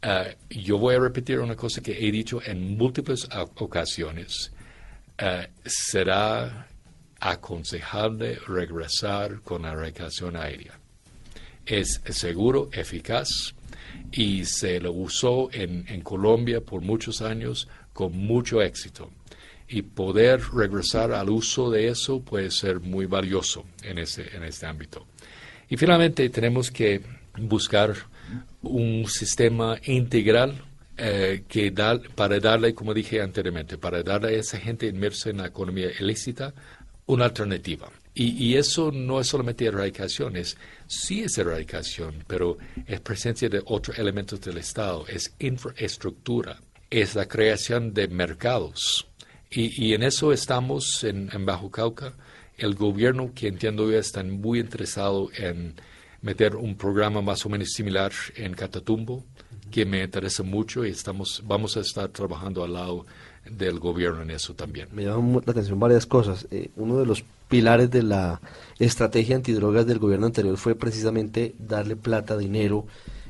Eh, 0.02 0.36
yo 0.50 0.78
voy 0.78 0.96
a 0.96 1.00
repetir 1.00 1.40
una 1.40 1.56
cosa 1.56 1.80
que 1.80 1.92
he 1.92 2.10
dicho 2.10 2.40
en 2.44 2.76
múltiples 2.76 3.26
ocasiones. 3.56 4.52
Eh, 5.16 5.48
será 5.64 6.68
aconsejable 7.18 8.38
regresar 8.46 9.40
con 9.40 9.62
la 9.62 9.74
recreación 9.74 10.36
aérea. 10.36 10.78
Es 11.64 12.02
seguro, 12.10 12.68
eficaz 12.72 13.54
y 14.12 14.44
se 14.44 14.80
lo 14.80 14.92
usó 14.92 15.48
en, 15.52 15.84
en 15.88 16.00
Colombia 16.00 16.60
por 16.60 16.80
muchos 16.80 17.22
años 17.22 17.68
con 17.92 18.12
mucho 18.16 18.62
éxito 18.62 19.10
y 19.68 19.82
poder 19.82 20.40
regresar 20.54 21.12
al 21.12 21.30
uso 21.30 21.70
de 21.70 21.88
eso 21.88 22.20
puede 22.20 22.50
ser 22.50 22.80
muy 22.80 23.06
valioso 23.06 23.64
en, 23.82 23.98
ese, 23.98 24.36
en 24.36 24.44
este 24.44 24.66
ámbito. 24.66 25.06
Y 25.68 25.76
finalmente 25.76 26.28
tenemos 26.30 26.70
que 26.70 27.02
buscar 27.38 27.94
un 28.62 29.06
sistema 29.08 29.76
integral 29.84 30.62
eh, 30.96 31.42
que 31.48 31.70
da, 31.70 32.00
para 32.14 32.38
darle, 32.38 32.74
como 32.74 32.94
dije 32.94 33.20
anteriormente, 33.20 33.76
para 33.76 34.02
darle 34.02 34.28
a 34.28 34.38
esa 34.38 34.58
gente 34.58 34.86
inmersa 34.86 35.30
en 35.30 35.38
la 35.38 35.46
economía 35.46 35.88
ilícita 35.98 36.54
una 37.06 37.26
alternativa. 37.26 37.90
Y, 38.18 38.56
eso 38.56 38.90
no 38.90 39.20
es 39.20 39.26
solamente 39.26 39.66
erradicación, 39.66 40.36
es, 40.36 40.56
sí 40.86 41.22
es 41.22 41.36
erradicación, 41.36 42.24
pero 42.26 42.56
es 42.86 42.98
presencia 43.00 43.50
de 43.50 43.62
otros 43.66 43.98
elementos 43.98 44.40
del 44.40 44.56
Estado, 44.56 45.04
es 45.06 45.34
infraestructura, 45.38 46.58
es 46.88 47.14
la 47.14 47.28
creación 47.28 47.92
de 47.92 48.08
mercados, 48.08 49.06
y, 49.50 49.94
en 49.94 50.02
eso 50.02 50.32
estamos 50.32 51.04
en, 51.04 51.28
Bajo 51.46 51.70
Cauca. 51.70 52.14
El 52.58 52.74
gobierno, 52.74 53.32
que 53.34 53.48
entiendo 53.48 53.90
yo, 53.90 53.98
está 53.98 54.22
muy 54.24 54.60
interesado 54.60 55.30
en 55.36 55.74
meter 56.20 56.56
un 56.56 56.76
programa 56.76 57.22
más 57.22 57.46
o 57.46 57.48
menos 57.48 57.70
similar 57.72 58.12
en 58.34 58.54
Catatumbo, 58.54 59.24
que 59.70 59.84
me 59.84 60.02
interesa 60.02 60.42
mucho 60.42 60.84
y 60.84 60.90
estamos, 60.90 61.42
vamos 61.44 61.76
a 61.76 61.80
estar 61.80 62.08
trabajando 62.08 62.64
al 62.64 62.72
lado 62.72 63.06
del 63.50 63.78
gobierno 63.78 64.22
en 64.22 64.30
eso 64.30 64.54
también. 64.54 64.88
Me 64.92 65.04
llaman 65.04 65.42
la 65.44 65.52
atención 65.52 65.78
varias 65.78 66.06
cosas. 66.06 66.46
Eh, 66.50 66.70
uno 66.76 66.98
de 66.98 67.06
los 67.06 67.24
pilares 67.48 67.90
de 67.90 68.02
la 68.02 68.40
estrategia 68.78 69.36
antidrogas 69.36 69.86
del 69.86 69.98
gobierno 69.98 70.26
anterior 70.26 70.56
fue 70.56 70.74
precisamente 70.74 71.54
darle 71.58 71.96
plata, 71.96 72.36
dinero 72.36 72.86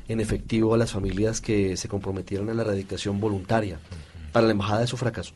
en 0.07 0.19
efectivo 0.19 0.73
a 0.73 0.77
las 0.77 0.91
familias 0.91 1.41
que 1.41 1.77
se 1.77 1.87
comprometieron 1.87 2.49
a 2.49 2.53
la 2.53 2.61
erradicación 2.63 3.19
voluntaria. 3.19 3.79
Para 4.31 4.45
la 4.45 4.51
embajada 4.51 4.83
eso 4.83 4.97
fracasó 4.97 5.33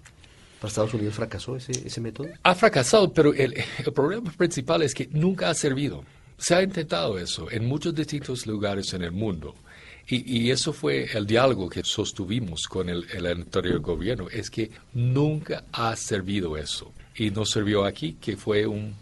para 0.62 0.70
Estados 0.70 0.94
Unidos 0.94 1.16
fracasó 1.16 1.56
ese, 1.56 1.72
ese 1.72 2.00
método? 2.00 2.30
Ha 2.44 2.54
fracasado, 2.54 3.12
pero 3.12 3.34
el, 3.34 3.56
el, 3.80 3.94
problema 3.94 4.32
principal 4.32 4.84
es 4.84 4.94
que 4.94 5.10
nunca 5.12 5.50
ha 5.50 5.56
servido. 5.56 6.06
Se 6.38 6.54
ha 6.54 6.62
intentado 6.62 7.18
eso 7.18 7.50
en 7.50 7.66
muchos 7.66 7.96
distintos 7.96 8.46
lugares 8.46 8.94
en 8.94 9.02
el 9.02 9.12
mundo. 9.12 9.56
Y, 10.12 10.40
y 10.40 10.52
eso 10.52 10.74
fue 10.74 11.06
el 11.14 11.26
diálogo 11.26 11.70
que 11.70 11.84
sostuvimos 11.84 12.68
con 12.68 12.90
el, 12.90 13.06
el 13.14 13.26
anterior 13.26 13.80
gobierno, 13.80 14.28
es 14.30 14.50
que 14.50 14.70
nunca 14.94 15.64
ha 15.72 15.96
servido 15.96 16.58
eso. 16.58 16.92
Y 17.16 17.32
no 17.32 17.46
sirvió 17.46 17.86
aquí, 17.86 18.18
que 18.20 18.38
fue 18.38 18.68
un, 18.68 18.94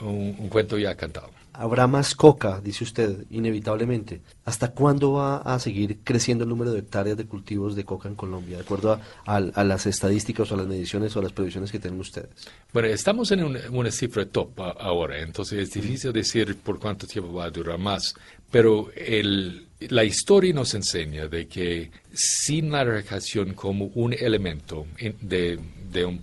un 0.00 0.48
cuento 0.48 0.78
ya 0.78 0.94
cantado 0.94 1.30
habrá 1.58 1.88
más 1.88 2.14
coca, 2.14 2.60
dice 2.62 2.84
usted, 2.84 3.24
inevitablemente. 3.30 4.20
¿Hasta 4.44 4.70
cuándo 4.70 5.14
va 5.14 5.38
a 5.38 5.58
seguir 5.58 5.98
creciendo 6.04 6.44
el 6.44 6.50
número 6.50 6.72
de 6.72 6.78
hectáreas 6.78 7.16
de 7.16 7.26
cultivos 7.26 7.74
de 7.74 7.84
coca 7.84 8.08
en 8.08 8.14
Colombia, 8.14 8.58
de 8.58 8.62
acuerdo 8.62 9.00
a, 9.26 9.40
las 9.40 9.86
estadísticas 9.86 10.50
o 10.50 10.54
a 10.54 10.58
las 10.58 10.68
mediciones 10.68 11.16
o 11.16 11.18
a 11.18 11.22
las 11.24 11.32
previsiones 11.32 11.72
que 11.72 11.80
tienen 11.80 11.98
ustedes? 11.98 12.30
Bueno, 12.72 12.88
estamos 12.88 13.32
en 13.32 13.42
una 13.72 13.90
cifra 13.90 14.24
top 14.26 14.60
ahora, 14.78 15.20
entonces 15.20 15.58
es 15.58 15.70
difícil 15.72 16.12
decir 16.12 16.56
por 16.58 16.78
cuánto 16.78 17.08
tiempo 17.08 17.32
va 17.32 17.46
a 17.46 17.50
durar 17.50 17.78
más, 17.78 18.14
pero 18.52 18.90
el, 18.94 19.67
la 19.80 20.04
historia 20.04 20.52
nos 20.52 20.74
enseña 20.74 21.28
de 21.28 21.46
que 21.46 21.90
sin 22.12 22.72
la 22.72 22.82
erradicación 22.82 23.54
como 23.54 23.86
un 23.94 24.12
elemento 24.12 24.86
de, 25.20 25.58
de 25.90 26.04
un 26.04 26.22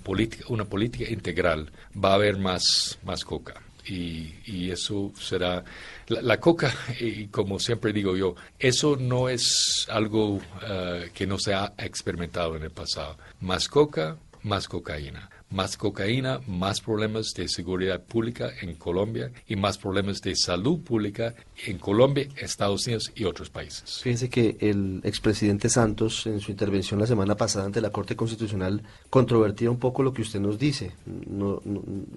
una 0.50 0.66
política 0.66 1.10
integral 1.10 1.72
va 2.04 2.12
a 2.12 2.16
haber 2.16 2.38
más, 2.38 3.00
más 3.04 3.24
coca. 3.24 3.62
Y, 3.88 4.72
eso 4.72 5.14
será 5.20 5.64
la, 6.08 6.40
coca 6.40 6.74
y 7.00 7.28
como 7.28 7.60
siempre 7.60 7.94
digo 7.94 8.18
yo 8.18 8.36
eso 8.58 8.98
no 8.98 9.30
es 9.30 9.86
algo 9.90 10.42
eh, 10.68 11.12
que 11.14 11.28
no 11.28 11.38
se 11.38 11.54
ha 11.54 11.74
experimentado 11.78 12.56
en 12.56 12.64
el 12.64 12.72
pasado. 12.72 13.18
Más 13.42 13.68
coca 13.68 14.18
más 14.42 14.68
cocaína 14.68 15.30
más 15.50 15.78
cocaína, 15.78 16.42
más 16.48 16.82
problemas 16.82 17.34
de 17.34 17.48
seguridad 17.48 18.02
pública 18.02 18.50
en 18.62 18.76
Colombia 18.76 19.32
y 19.48 19.56
más 19.56 19.78
problemas 19.78 20.22
de 20.22 20.36
salud 20.36 20.80
pública 20.80 21.34
en 21.66 21.78
Colombia, 21.78 22.28
Estados 22.36 22.86
Unidos 22.88 23.12
y 23.16 23.24
otros 23.26 23.50
países. 23.50 24.02
Fíjense 24.02 24.30
que 24.30 24.58
el 24.60 25.02
expresidente 25.04 25.70
Santos, 25.70 26.26
en 26.26 26.40
su 26.40 26.52
intervención 26.52 27.00
la 27.00 27.08
semana 27.08 27.36
pasada 27.36 27.66
ante 27.66 27.82
la 27.82 27.92
Corte 27.92 28.16
Constitucional, 28.16 28.82
controvertía 29.10 29.72
un 29.72 29.80
poco 29.80 30.04
lo 30.04 30.14
que 30.14 30.24
usted 30.24 30.40
nos 30.40 30.60
dice. 30.60 30.92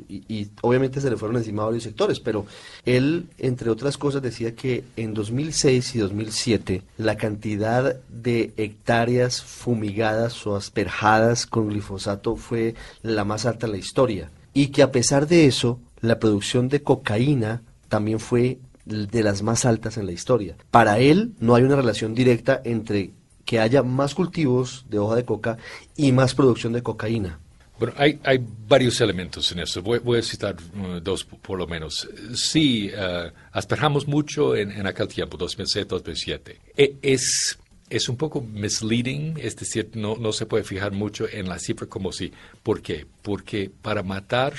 y, 0.09 0.49
obviamente 0.63 1.01
se 1.01 1.11
le 1.11 1.17
fueron 1.17 1.37
encima 1.37 1.65
varios 1.65 1.85
sectores, 1.85 2.21
pero 2.21 2.47
él, 2.85 3.27
entre 3.39 3.71
otras 3.71 3.97
cosas, 3.99 4.23
decía 4.23 4.55
que 4.55 4.85
en 4.97 5.15
2006 5.15 5.95
y 5.95 5.99
2007 5.99 6.83
la 6.97 7.17
cantidad 7.17 7.97
de 8.09 8.53
hectáreas 8.57 9.43
fumigadas 9.43 10.47
o 10.47 10.57
asperjadas 10.57 11.47
con 11.47 11.69
glifosato 11.69 12.37
fue 12.37 12.75
la 13.03 13.18
más 13.25 13.47
alta 13.47 13.67
en 13.67 13.73
la 13.73 13.79
historia. 13.79 14.31
Y 14.55 14.69
que 14.69 14.83
a 14.83 14.93
pesar 14.93 15.27
de 15.27 15.47
eso, 15.47 15.81
la 16.01 16.19
producción 16.19 16.69
de 16.69 16.83
cocaína 16.83 17.63
también 17.89 18.21
fue 18.21 18.59
de 18.85 19.23
las 19.23 19.43
más 19.43 19.65
altas 19.65 19.99
en 19.99 20.07
la 20.07 20.13
historia. 20.13 20.57
Para 20.71 20.99
él 20.99 21.33
no 21.41 21.55
hay 21.55 21.63
una 21.63 21.77
relación 21.77 22.15
directa 22.15 22.61
entre 22.65 23.13
que 23.45 23.61
haya 23.61 23.83
más 23.83 24.15
cultivos 24.15 24.85
de 24.89 24.99
hoja 24.99 25.17
de 25.17 25.25
coca 25.25 25.57
y 25.97 26.13
más 26.13 26.35
producción 26.35 26.73
de 26.73 26.83
cocaína. 26.83 27.39
Bueno, 27.79 27.95
hay, 27.97 28.19
hay 28.25 28.45
varios 28.67 29.01
elementos 29.01 29.53
en 29.53 29.61
eso. 29.61 29.83
Voy, 29.83 30.19
a 30.19 30.23
citar 30.23 30.57
uh, 30.57 31.01
dos 31.01 31.25
por 31.25 31.59
lo 31.59 31.67
menos. 31.67 32.09
Sí, 32.35 32.91
uh, 32.91 33.31
asperjamos 33.53 34.09
mucho 34.09 34.57
en, 34.57 34.87
aquel 34.87 35.07
tiempo, 35.09 35.39
2006-2007. 35.39 36.57
E, 36.77 36.97
es 37.01 37.59
es 37.91 38.09
un 38.09 38.17
poco 38.17 38.41
misleading, 38.41 39.39
es 39.39 39.57
decir, 39.57 39.91
no, 39.95 40.17
no 40.17 40.33
se 40.33 40.47
puede 40.47 40.65
fijar 40.65 40.93
mucho 40.93 41.29
en 41.29 41.49
la 41.49 41.59
cifra 41.59 41.87
como 41.87 42.13
si. 42.13 42.33
¿Por 42.63 42.83
qué? 42.83 43.07
Porque 43.23 43.71
para 43.83 44.03
matar 44.03 44.55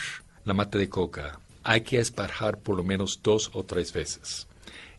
la 0.46 0.54
mata 0.54 0.78
de 0.78 0.90
coca 0.90 1.40
hay 1.64 1.82
que 1.82 2.00
asperjar 2.00 2.58
por 2.58 2.76
lo 2.76 2.84
menos 2.84 3.20
dos 3.22 3.52
o 3.54 3.64
tres 3.64 3.94
veces. 3.94 4.48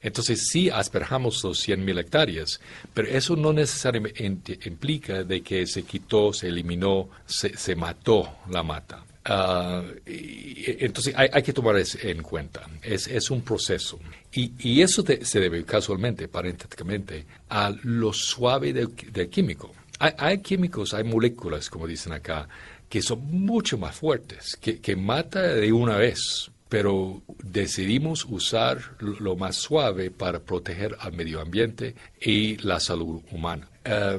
Entonces 0.02 0.48
sí 0.48 0.70
asperjamos 0.70 1.42
los 1.44 1.66
100.000 1.66 2.00
hectáreas, 2.00 2.60
pero 2.94 3.08
eso 3.08 3.36
no 3.36 3.52
necesariamente 3.52 4.58
implica 4.64 5.24
de 5.24 5.42
que 5.42 5.66
se 5.66 5.82
quitó, 5.82 6.32
se 6.32 6.48
eliminó, 6.48 7.10
se, 7.26 7.56
se 7.56 7.74
mató 7.74 8.38
la 8.48 8.62
mata. 8.62 9.04
Ah, 9.26 9.82
entonces 10.06 11.14
hay, 11.16 11.42
que 11.42 11.52
tomar 11.52 11.76
eso 11.76 11.98
en 12.02 12.22
cuenta. 12.22 12.66
Es, 12.82 13.06
es 13.06 13.30
un 13.30 13.42
proceso. 13.42 13.98
Y, 14.32 14.52
y 14.58 14.82
eso 14.82 15.04
se 15.22 15.40
debe 15.40 15.64
casualmente, 15.64 16.28
parentéticamente, 16.28 17.26
a 17.48 17.74
lo 17.82 18.12
suave 18.12 18.72
del, 18.72 18.94
químico. 19.28 19.72
Hay, 19.98 20.12
hay, 20.18 20.38
químicos, 20.38 20.94
hay 20.94 21.04
moléculas, 21.04 21.68
como 21.68 21.86
dicen 21.86 22.12
acá, 22.12 22.48
que 22.88 23.02
son 23.02 23.24
mucho 23.24 23.76
más 23.78 23.96
fuertes, 23.96 24.56
que, 24.60 24.80
que 24.80 24.96
mata 24.96 25.42
de 25.42 25.72
una 25.72 25.96
vez, 25.96 26.50
pero 26.68 27.22
decidimos 27.42 28.24
usar 28.24 28.96
lo 29.00 29.36
más 29.36 29.56
suave 29.56 30.10
para 30.10 30.40
proteger 30.40 30.96
al 31.00 31.12
medio 31.12 31.40
ambiente 31.40 31.94
y 32.20 32.56
la 32.58 32.78
salud 32.78 33.22
humana. 33.32 33.68
Ah, 33.84 34.18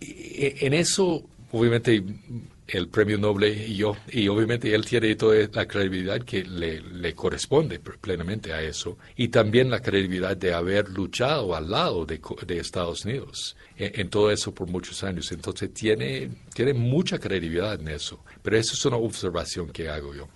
en 0.00 0.72
eso, 0.72 1.22
obviamente, 1.52 2.02
el 2.72 2.88
premio 2.88 3.18
Nobel 3.18 3.70
y 3.70 3.76
yo, 3.76 3.96
y 4.10 4.28
obviamente 4.28 4.74
él 4.74 4.84
tiene 4.84 5.14
toda 5.16 5.48
la 5.52 5.66
credibilidad 5.66 6.22
que 6.22 6.44
le, 6.44 7.14
corresponde 7.14 7.80
plenamente 7.80 8.52
a 8.52 8.62
eso, 8.62 8.98
y 9.16 9.28
también 9.28 9.70
la 9.70 9.80
credibilidad 9.80 10.36
de 10.36 10.54
haber 10.54 10.88
luchado 10.88 11.54
al 11.54 11.70
lado 11.70 12.06
de, 12.06 12.20
Estados 12.60 13.04
Unidos 13.04 13.56
en, 13.76 14.08
todo 14.08 14.30
eso 14.30 14.52
por 14.52 14.68
muchos 14.68 15.02
años. 15.02 15.32
Entonces 15.32 15.72
tiene, 15.72 16.30
tiene 16.54 16.74
mucha 16.74 17.18
credibilidad 17.18 17.80
en 17.80 17.88
eso, 17.88 18.22
pero 18.42 18.56
eso 18.56 18.74
es 18.74 18.84
una 18.84 18.96
observación 18.96 19.70
que 19.70 19.88
hago 19.88 20.14
yo. 20.14 20.28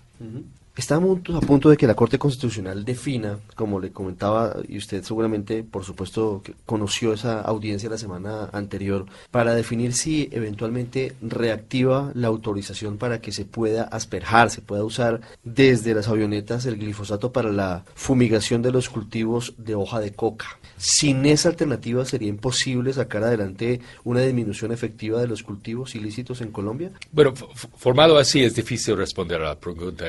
Estamos 0.77 1.19
a 1.33 1.39
punto 1.39 1.69
de 1.69 1.77
que 1.77 1.87
la 1.87 1.95
Corte 1.95 2.19
Constitucional 2.19 2.83
defina, 2.83 3.39
como 3.55 3.79
le 3.79 3.91
comentaba, 3.91 4.57
y 4.67 4.77
usted 4.77 5.03
seguramente, 5.03 5.63
por 5.63 5.85
supuesto, 5.85 6.43
conoció 6.65 7.13
esa 7.13 7.39
audiencia 7.39 7.89
la 7.89 7.97
semana 7.97 8.49
anterior, 8.51 9.05
para 9.31 9.55
definir 9.55 9.93
si 9.93 10.27
eventualmente 10.33 11.15
reactiva 11.21 12.11
la 12.13 12.27
autorización 12.27 12.97
para 12.97 13.21
que 13.21 13.31
se 13.31 13.45
pueda 13.45 13.83
asperjar, 13.83 14.51
se 14.51 14.61
pueda 14.61 14.83
usar 14.83 15.21
desde 15.45 15.93
las 15.93 16.09
avionetas 16.09 16.65
el 16.65 16.75
glifosato 16.75 17.31
para 17.31 17.53
la 17.53 17.85
fumigación 17.95 18.61
de 18.61 18.73
los 18.73 18.89
cultivos 18.89 19.53
de 19.57 19.75
hoja 19.75 20.01
de 20.01 20.11
coca. 20.11 20.59
Sin 20.75 21.25
esa 21.25 21.47
alternativa 21.47 22.03
sería 22.03 22.27
imposible 22.27 22.91
sacar 22.91 23.23
adelante 23.23 23.79
una 24.03 24.19
disminución 24.19 24.73
efectiva 24.73 25.21
de 25.21 25.27
los 25.27 25.41
cultivos 25.41 25.95
ilícitos 25.95 26.41
en 26.41 26.51
Colombia. 26.51 26.91
Bueno, 27.13 27.33
formado 27.33 28.17
así 28.17 28.43
es 28.43 28.55
difícil 28.55 28.97
responder 28.97 29.41
a 29.41 29.49
la 29.49 29.55
pregunta 29.57 30.05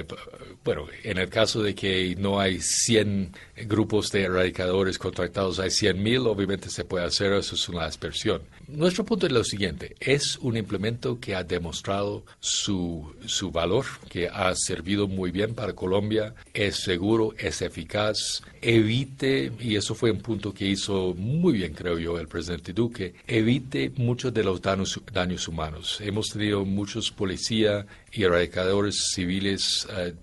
bueno, 0.66 0.88
en 1.05 1.18
el 1.18 1.31
caso 1.31 1.62
de 1.62 1.76
que 1.76 2.16
no 2.18 2.40
hay 2.40 2.59
100 2.61 3.31
grupos 3.64 4.11
de 4.12 4.23
erradicadores 4.23 4.99
contratados, 4.99 5.59
hay 5.59 5.71
100.000, 5.71 6.27
obviamente 6.27 6.69
se 6.71 6.85
puede 6.85 7.05
hacer, 7.05 7.33
eso 7.33 7.55
es 7.55 7.69
una 7.69 7.85
aspersión. 7.85 8.42
Nuestro 8.69 9.05
punto 9.05 9.27
es 9.27 9.33
lo 9.33 9.45
siguiente, 9.45 9.97
es 10.01 10.37
un 10.38 10.57
implemento 10.57 11.19
que 11.21 11.35
ha 11.35 11.45
demostrado 11.45 12.25
su, 12.40 13.14
su 13.27 13.51
valor, 13.51 13.85
que 14.09 14.29
ha 14.29 14.55
servido 14.55 15.09
muy 15.09 15.31
bien 15.31 15.55
para 15.55 15.75
Colombia, 15.75 16.35
es 16.53 16.77
seguro, 16.77 17.33
es 17.38 17.62
eficaz, 17.62 18.42
evite, 18.61 19.53
y 19.61 19.77
eso 19.77 19.95
fue 19.95 20.11
un 20.11 20.21
punto 20.21 20.53
que 20.53 20.66
hizo 20.66 21.14
muy 21.14 21.55
bien, 21.55 21.75
creo 21.75 21.99
yo, 21.99 22.19
el 22.19 22.29
presidente 22.29 22.73
Duque, 22.73 23.14
evite 23.27 23.92
muchos 23.97 24.35
de 24.35 24.45
los 24.45 24.61
daños, 24.61 25.01
daños 25.12 25.47
humanos. 25.49 26.01
Hemos 26.01 26.31
tenido 26.31 26.64
muchos 26.64 27.11
policías 27.11 27.87
y 28.12 28.25
erradicadores 28.25 29.11
civiles 29.14 29.87
eh, 29.97 30.14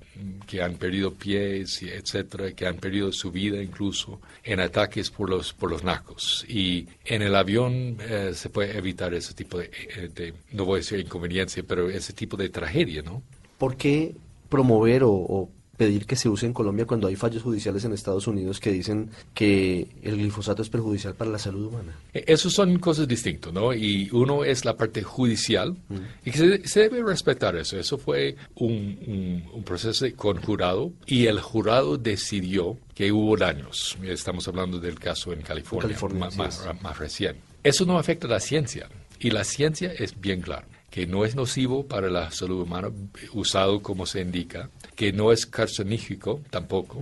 que 0.48 0.62
han 0.62 0.76
perdido 0.76 1.14
pies, 1.14 1.82
etcétera, 1.82 2.52
que 2.52 2.68
han 2.68 2.78
perdido 2.78 3.12
su 3.24 3.32
vida 3.32 3.64
incluso 3.64 4.20
en 4.44 4.60
ataques 4.60 5.10
por 5.10 5.30
los, 5.30 5.54
por 5.54 5.72
los 5.72 5.82
narcos. 5.82 6.46
Y 6.50 6.88
en 7.06 7.22
el 7.22 7.36
avión 7.36 7.98
eh, 8.02 8.32
se 8.34 8.50
puede 8.50 8.78
evitar 8.78 9.14
ese 9.14 9.34
tipo 9.34 9.60
de, 9.60 9.72
eh, 9.96 10.10
de, 10.14 10.34
no 10.52 10.66
voy 10.66 10.76
a 10.76 10.82
decir 10.82 11.00
inconveniencia, 11.00 11.64
pero 11.66 11.90
ese 11.90 12.12
tipo 12.12 12.36
de 12.36 12.50
tragedia, 12.50 13.02
¿no? 13.02 13.24
¿Por 13.58 13.78
qué 13.78 14.14
promover 14.50 15.04
o 15.06 15.50
pedir 15.78 16.06
que 16.06 16.16
se 16.16 16.30
use 16.30 16.46
en 16.46 16.54
Colombia 16.54 16.86
cuando 16.86 17.08
hay 17.08 17.16
fallos 17.16 17.42
judiciales 17.42 17.84
en 17.84 17.94
Estados 17.94 18.28
Unidos 18.28 18.60
que 18.60 18.72
dicen 18.72 19.10
que 19.34 19.88
el 20.04 20.18
glifosato 20.18 20.62
es 20.62 20.70
perjudicial 20.70 21.16
para 21.16 21.32
la 21.32 21.40
salud 21.40 21.68
humana. 21.68 21.98
E, 22.14 22.24
Esos 22.28 22.54
son 22.54 22.78
cosas 22.78 23.08
distintas, 23.08 23.52
¿no? 23.52 23.74
Y 23.74 24.10
uno 24.12 24.44
es 24.44 24.66
la 24.66 24.78
parte 24.78 25.02
judicial 25.02 25.72
mm. 25.90 25.96
y 26.26 26.32
que 26.32 26.68
se, 26.68 26.80
debe 26.82 27.04
respetar 27.04 27.56
eso. 27.56 27.78
Eso 27.78 27.98
fue 27.98 28.36
un, 28.56 29.48
un, 29.54 29.64
proceso 29.64 30.06
con 30.16 30.42
jurado 30.42 30.92
y 31.08 31.26
el 31.26 31.40
jurado 31.40 31.98
decidió 31.98 32.78
que 32.94 33.12
hubo 33.12 33.36
daños. 33.36 33.98
Estamos 34.04 34.48
hablando 34.48 34.80
del 34.80 35.00
caso 35.00 35.34
en 35.34 35.42
California, 35.42 35.98
más, 36.14 36.38
más, 36.38 36.68
más 36.82 37.00
recién. 37.00 37.38
Eso 37.64 37.86
no 37.86 37.98
afecta 37.98 38.28
a 38.28 38.30
la 38.30 38.40
ciencia 38.40 38.90
y 39.20 39.32
la 39.32 39.44
ciencia 39.44 39.92
es 39.92 40.20
bien 40.20 40.42
clara 40.42 40.68
que 40.94 41.08
no 41.08 41.26
es 41.26 41.34
nocivo 41.34 41.88
para 41.88 42.08
la 42.08 42.30
salud 42.30 42.62
humana, 42.62 42.92
usado 43.32 43.82
como 43.82 44.06
se 44.06 44.22
indica, 44.22 44.70
que 44.96 45.12
no 45.12 45.32
es 45.32 45.48
carcinógeno 45.48 46.40
tampoco. 46.52 47.02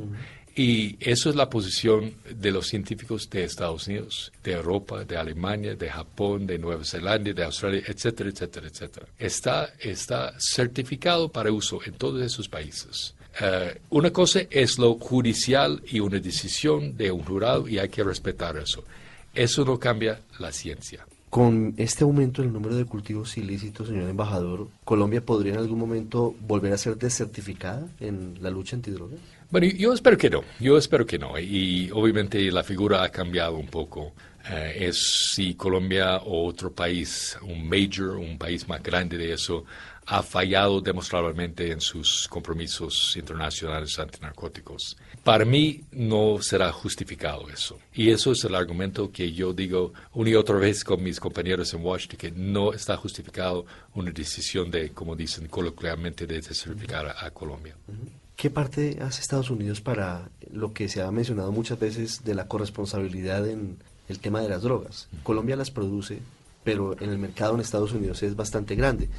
Y 0.56 0.96
eso 1.02 1.30
es 1.30 1.36
la 1.36 1.50
posición 1.50 2.14
de 2.34 2.52
los 2.52 2.68
científicos 2.68 3.30
de 3.30 3.44
Estados 3.44 3.88
Unidos, 3.88 4.32
de 4.46 4.54
Europa, 4.54 5.04
de 5.04 5.18
Alemania, 5.18 5.76
de 5.76 5.90
Japón, 5.90 6.48
de 6.48 6.58
Nueva 6.58 6.86
Zelanda, 6.86 7.34
de 7.34 7.44
Australia, 7.44 7.84
etcétera, 7.86 8.30
etcétera, 8.30 8.68
etcétera. 8.68 9.08
Está, 9.20 9.74
está 9.78 10.36
certificado 10.40 11.28
para 11.28 11.52
uso 11.52 11.82
en 11.86 11.92
todos 11.96 12.22
esos 12.22 12.48
países. 12.48 13.14
Uh, 13.42 13.78
una 13.98 14.12
cosa 14.14 14.40
es 14.50 14.80
lo 14.80 14.94
judicial 14.94 15.84
y 15.86 16.00
una 16.00 16.20
decisión 16.20 16.96
de 16.96 17.12
un 17.12 17.24
jurado 17.26 17.68
y 17.68 17.78
hay 17.78 17.90
que 17.90 18.06
respetar 18.06 18.56
eso. 18.56 18.86
Eso 19.34 19.66
no 19.66 19.78
cambia 19.78 20.22
la 20.40 20.54
ciencia. 20.54 21.06
Con 21.32 21.76
este 21.78 22.04
aumento 22.04 22.42
del 22.42 22.52
número 22.52 22.76
de 22.76 22.84
cultivos 22.84 23.38
ilícitos, 23.38 23.88
señor 23.88 24.10
embajador, 24.10 24.68
¿Colombia 24.84 25.26
podría 25.26 25.54
en 25.54 25.60
algún 25.60 25.80
momento 25.80 26.36
volver 26.42 26.74
a 26.74 26.78
ser 26.78 26.98
desertificada 26.98 27.88
en 28.02 28.38
la 28.42 28.50
lucha 28.50 28.76
antidroga? 28.76 29.16
Bueno, 29.50 29.68
yo 29.68 29.94
espero 29.94 30.18
que 30.18 30.30
no, 30.30 30.44
yo 30.60 30.78
espero 30.78 31.06
que 31.06 31.18
no. 31.18 31.40
Y 31.40 31.90
obviamente 31.94 32.52
la 32.52 32.64
figura 32.64 33.02
ha 33.02 33.10
cambiado 33.10 33.56
un 33.56 33.68
poco. 33.68 34.12
Uh, 34.44 34.74
es 34.76 35.32
si 35.34 35.54
Colombia 35.54 36.18
o 36.18 36.46
otro 36.46 36.74
país, 36.74 37.38
un 37.44 37.66
major, 37.66 38.18
un 38.18 38.38
país 38.38 38.68
más 38.68 38.84
grande 38.84 39.18
de 39.18 39.32
eso, 39.32 39.64
ha 40.06 40.24
fallado 40.24 40.82
demostrablemente 40.82 41.72
en 41.72 41.80
sus 41.80 42.28
compromisos 42.28 43.16
internacionales 43.16 43.98
antinarcóticos. 44.00 44.98
Para 45.24 45.46
mí 45.46 45.82
no 45.92 46.42
será 46.42 46.72
justificado 46.72 47.48
eso. 47.50 47.80
Y 47.94 48.10
eso 48.10 48.32
es 48.32 48.44
el 48.44 48.56
argumento 48.56 49.12
que 49.12 49.32
yo 49.32 49.54
digo 49.54 49.94
una 50.14 50.32
y 50.32 50.36
otra 50.36 50.56
vez 50.56 50.84
con 50.84 51.04
mis 51.04 51.20
compañeros 51.20 51.74
en 51.74 51.84
Washington, 51.84 52.18
que 52.18 52.32
no 52.32 52.74
está 52.74 52.98
justificado 52.98 53.66
una 53.94 54.12
decisión 54.12 54.72
de, 54.72 54.90
como 54.92 55.16
dicen 55.16 55.48
coloquialmente, 55.48 56.26
de 56.26 56.42
desertificar 56.42 57.08
a, 57.08 57.26
a 57.26 57.32
Colombia. 57.32 57.76
¿Qué 58.36 58.50
parte 58.50 58.98
hace 59.02 59.22
Estados 59.22 59.52
Unidos 59.52 59.82
para 59.82 60.30
lo 60.52 60.74
que 60.74 60.90
se 60.90 61.04
ha 61.04 61.12
mencionado 61.12 61.52
muchas 61.52 61.80
veces 61.80 62.24
de 62.24 62.34
la 62.34 62.48
corresponsabilidad 62.48 63.48
en 63.48 63.78
el 64.10 64.20
tema 64.20 64.42
de 64.42 64.50
las 64.50 64.64
drogas? 64.64 65.08
Colombia 65.22 65.56
las 65.56 65.70
produce, 65.70 66.20
pero 66.64 66.96
en 67.00 67.10
el 67.10 67.18
mercado 67.18 67.56
en 67.56 67.62
Estados 67.62 67.94
Unidos 67.94 68.22
es 68.24 68.36
bastante 68.36 68.76
grande. 68.76 69.10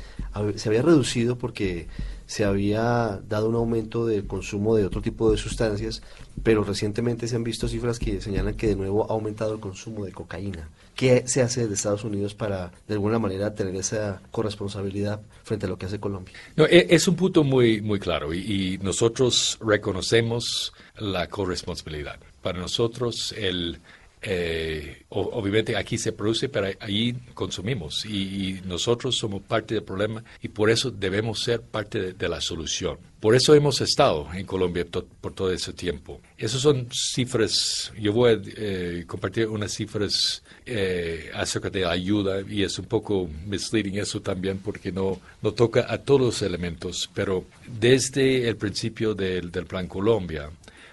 Se 0.56 0.68
había 0.68 0.82
reducido 0.82 1.36
porque 1.36 1.88
se 2.26 2.44
había 2.44 3.20
dado 3.28 3.48
un 3.48 3.56
aumento 3.56 4.06
del 4.06 4.26
consumo 4.26 4.76
de 4.76 4.86
otro 4.86 5.02
tipo 5.02 5.30
de 5.30 5.36
sustancias, 5.36 6.02
pero 6.42 6.64
recientemente 6.64 7.28
se 7.28 7.36
han 7.36 7.44
visto 7.44 7.68
cifras 7.68 7.98
que 7.98 8.20
señalan 8.20 8.54
que 8.54 8.68
de 8.68 8.76
nuevo 8.76 9.10
ha 9.10 9.12
aumentado 9.12 9.54
el 9.54 9.60
consumo 9.60 10.04
de 10.04 10.12
cocaína. 10.12 10.68
¿Qué 10.94 11.24
se 11.26 11.42
hace 11.42 11.62
desde 11.62 11.74
Estados 11.74 12.04
Unidos 12.04 12.34
para, 12.34 12.70
de 12.86 12.94
alguna 12.94 13.18
manera, 13.18 13.54
tener 13.54 13.74
esa 13.76 14.20
corresponsabilidad 14.30 15.20
frente 15.42 15.66
a 15.66 15.68
lo 15.68 15.78
que 15.78 15.86
hace 15.86 15.98
Colombia? 15.98 16.34
No, 16.56 16.64
es 16.66 17.08
un 17.08 17.16
punto 17.16 17.44
muy, 17.44 17.80
muy 17.80 17.98
claro 17.98 18.32
y 18.32 18.78
nosotros 18.82 19.58
reconocemos 19.60 20.72
la 20.98 21.26
corresponsabilidad. 21.28 22.18
Para 22.42 22.58
nosotros 22.58 23.34
el 23.36 23.78
eh, 24.24 25.02
obviamente 25.08 25.76
aquí 25.76 25.98
se 25.98 26.12
produce, 26.12 26.48
pero 26.48 26.68
ahí 26.78 27.12
consumimos 27.34 28.04
y, 28.06 28.60
nosotros 28.64 29.16
somos 29.16 29.42
parte 29.42 29.74
del 29.74 29.82
problema 29.82 30.22
y 30.40 30.48
por 30.48 30.70
eso 30.70 30.90
debemos 30.90 31.42
ser 31.42 31.60
parte 31.60 32.12
de, 32.12 32.28
la 32.28 32.40
solución. 32.40 32.98
Por 33.18 33.34
eso 33.34 33.54
hemos 33.54 33.80
estado 33.80 34.28
en 34.32 34.46
Colombia 34.46 34.86
por 35.20 35.32
todo 35.32 35.52
ese 35.52 35.72
tiempo. 35.72 36.20
Esas 36.38 36.60
son 36.60 36.88
cifras, 36.92 37.92
yo 37.98 38.12
voy 38.12 38.32
a 38.32 38.40
eh, 38.56 39.04
compartir 39.06 39.48
unas 39.48 39.72
cifras 39.72 40.42
eh, 40.64 41.30
acerca 41.34 41.70
de 41.70 41.84
ayuda 41.84 42.42
y 42.48 42.62
es 42.62 42.78
un 42.78 42.86
poco 42.86 43.28
misleading 43.46 43.98
eso 43.98 44.20
también 44.22 44.58
porque 44.58 44.92
no, 44.92 45.20
no 45.42 45.52
toca 45.52 45.86
a 45.92 45.98
todos 45.98 46.20
los 46.20 46.42
elementos, 46.42 47.10
pero 47.12 47.44
desde 47.66 48.48
el 48.48 48.56
principio 48.56 49.14
del, 49.14 49.50
del 49.50 49.66
Plan 49.66 49.88
Colombia, 49.88 50.50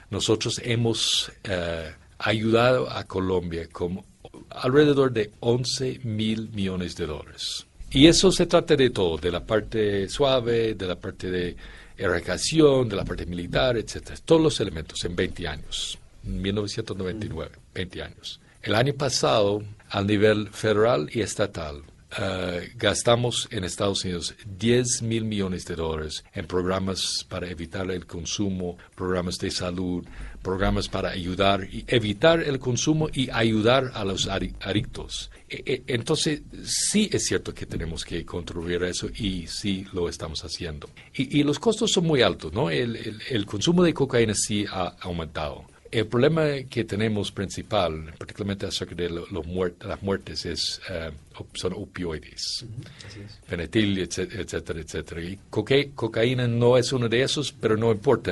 nosotros 0.10 0.60
hemos 0.64 1.32
eh, 1.44 1.92
ayudado 2.20 2.90
a 2.92 3.06
Colombia 3.06 3.68
con 3.72 4.04
alrededor 4.50 5.12
de 5.12 5.32
11 5.40 6.02
mil 6.04 6.50
millones 6.50 6.96
de 6.96 7.08
dólares. 7.08 7.66
Y 7.92 8.08
eso 8.08 8.32
se 8.32 8.46
trata 8.46 8.76
de 8.76 8.92
todo, 8.92 9.18
de 9.18 9.32
la 9.32 9.44
parte 9.44 10.08
suave, 10.10 10.76
de 10.76 10.88
la 10.88 10.96
parte 10.96 11.32
de 11.32 11.56
erradicación, 11.98 12.88
de 12.88 12.96
la 12.96 13.06
parte 13.06 13.26
militar, 13.26 13.78
etcétera, 13.78 14.18
todos 14.24 14.42
los 14.42 14.60
elementos 14.60 15.04
en 15.06 15.16
20 15.16 15.48
años, 15.48 15.98
1999, 16.24 17.52
20 17.74 18.04
años. 18.04 18.40
El 18.62 18.76
año 18.76 18.94
pasado, 18.94 19.64
a 19.90 20.02
nivel 20.04 20.50
federal 20.50 21.10
y 21.12 21.22
estatal, 21.22 21.84
Uh, 22.18 22.66
gastamos 22.76 23.48
en 23.52 23.64
Estados 23.64 24.04
Unidos 24.04 24.34
10 24.58 25.04
mil 25.04 25.26
millones 25.26 25.64
de 25.66 25.76
dólares 25.76 26.24
en 26.34 26.48
programas 26.48 27.24
para 27.30 27.48
evitar 27.48 27.92
el 27.92 28.08
consumo, 28.08 28.80
programas 28.96 29.38
de 29.38 29.52
salud, 29.52 30.04
programas 30.42 30.88
para 30.88 31.10
ayudar 31.10 31.68
y 31.72 31.84
evitar 31.88 32.42
el 32.42 32.60
consumo 32.60 33.10
y 33.14 33.30
ayudar 33.32 33.92
a 33.94 34.04
los 34.06 34.28
adictos. 34.28 35.32
E, 35.50 35.64
e, 35.66 35.84
entonces, 35.88 36.42
sí 36.64 37.10
es 37.12 37.26
cierto 37.26 37.54
que 37.54 37.66
tenemos 37.66 38.06
que 38.06 38.26
contribuir 38.26 38.84
a 38.84 38.90
eso 38.90 39.10
y 39.16 39.48
sí 39.48 39.86
lo 39.94 40.08
estamos 40.08 40.44
haciendo. 40.44 40.90
Y, 41.14 41.40
y 41.40 41.44
los 41.44 41.60
costos 41.60 41.92
son 41.92 42.06
muy 42.06 42.22
altos, 42.22 42.54
¿no? 42.54 42.70
El, 42.70 42.96
el, 42.96 43.22
el 43.30 43.46
consumo 43.46 43.84
de 43.84 43.94
cocaína 43.94 44.34
sí 44.36 44.66
ha 44.70 44.96
aumentado. 45.02 45.66
El 45.92 46.06
problema 46.06 46.44
que 46.70 46.84
tenemos 46.84 47.32
principal, 47.32 48.14
particularmente 48.16 48.68
acerca 48.68 48.94
de 48.94 49.10
los 49.10 49.48
muert 49.48 49.84
las 49.84 50.00
muertes, 50.04 50.46
es, 50.46 50.80
uh, 50.88 51.12
son 51.56 51.74
opioides, 51.74 52.62
uh 52.62 52.68
-huh, 52.68 53.48
fenetil, 53.48 53.98
etcétera, 53.98 54.44
etcétera, 54.44 54.80
etcétera. 54.82 55.22
Y 55.24 55.40
coca 55.50 55.76
cocaína 55.96 56.48
no 56.48 56.78
es 56.78 56.94
uno 56.94 57.10
de 57.10 57.24
esos, 57.24 57.52
pero 57.52 57.76
no 57.76 57.92
importa, 57.92 58.32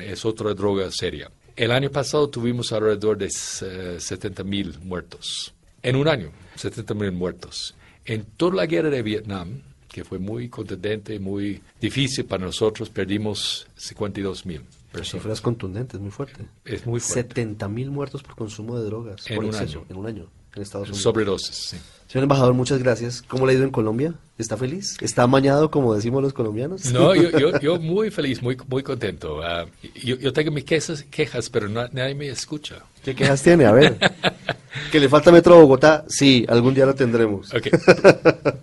es 0.00 0.24
otra 0.24 0.54
droga 0.54 0.90
seria. 0.90 1.30
El 1.56 1.70
año 1.70 1.90
pasado 1.90 2.28
tuvimos 2.28 2.70
alrededor 2.72 3.16
de 3.16 3.26
uh, 3.26 3.98
70 3.98 4.44
mil 4.44 4.78
muertos. 4.80 5.54
En 5.82 5.96
un 5.96 6.06
año, 6.06 6.30
70 6.56 6.92
mil 6.92 7.12
muertos. 7.12 7.74
En 8.04 8.24
toda 8.24 8.56
la 8.56 8.66
guerra 8.66 8.90
de 8.90 9.02
Vietnam, 9.02 9.62
que 9.88 10.04
fue 10.04 10.18
muy 10.18 10.50
contundente, 10.50 11.18
muy 11.18 11.62
difícil 11.80 12.26
para 12.26 12.44
nosotros. 12.44 12.90
Perdimos 12.90 13.66
52 13.76 14.44
mil 14.44 14.60
personas. 14.92 15.22
Cifras 15.22 15.40
contundentes, 15.40 15.98
muy 15.98 16.10
fuerte. 16.10 16.44
Es 16.66 16.84
muy 16.86 17.00
fuerte. 17.00 17.34
70 17.34 17.68
mil 17.68 17.90
muertos 17.90 18.22
por 18.22 18.36
consumo 18.36 18.78
de 18.78 18.84
drogas. 18.84 19.30
En 19.30 19.36
por 19.36 19.44
un 19.44 19.50
exceso, 19.50 19.78
año. 19.78 19.86
En 19.88 19.96
un 19.96 20.06
año, 20.06 20.30
en 20.56 20.62
Estados 20.62 20.88
Unidos. 20.88 21.02
Sobredosis, 21.02 21.54
sí. 21.54 21.76
Señor 22.08 22.22
embajador, 22.24 22.54
muchas 22.54 22.78
gracias. 22.78 23.20
¿Cómo 23.22 23.46
le 23.46 23.52
ha 23.52 23.56
ido 23.56 23.64
en 23.64 23.70
Colombia? 23.72 24.14
¿Está 24.38 24.56
feliz? 24.56 24.96
¿Está 25.00 25.24
amañado, 25.24 25.70
como 25.72 25.92
decimos 25.94 26.22
los 26.22 26.32
colombianos? 26.32 26.92
No, 26.92 27.14
yo, 27.16 27.36
yo, 27.36 27.58
yo 27.60 27.78
muy 27.80 28.10
feliz, 28.12 28.42
muy, 28.42 28.56
muy 28.68 28.82
contento. 28.84 29.42
Ah, 29.42 29.66
yo, 30.04 30.16
yo 30.16 30.32
tengo 30.32 30.52
mis 30.52 30.64
quejas, 30.64 31.04
quejas 31.10 31.50
pero 31.50 31.68
no- 31.68 31.88
nadie 31.92 32.14
me 32.14 32.28
escucha. 32.28 32.76
¿Qué 33.04 33.14
quejas 33.14 33.42
tiene? 33.42 33.64
A 33.66 33.72
ver. 33.72 33.96
¿Que 34.92 35.00
le 35.00 35.08
falta 35.08 35.32
Metro 35.32 35.56
Bogotá? 35.60 36.04
Sí, 36.08 36.44
algún 36.48 36.74
día 36.74 36.86
lo 36.86 36.94
tendremos. 36.94 37.52
Ok, 37.52 37.68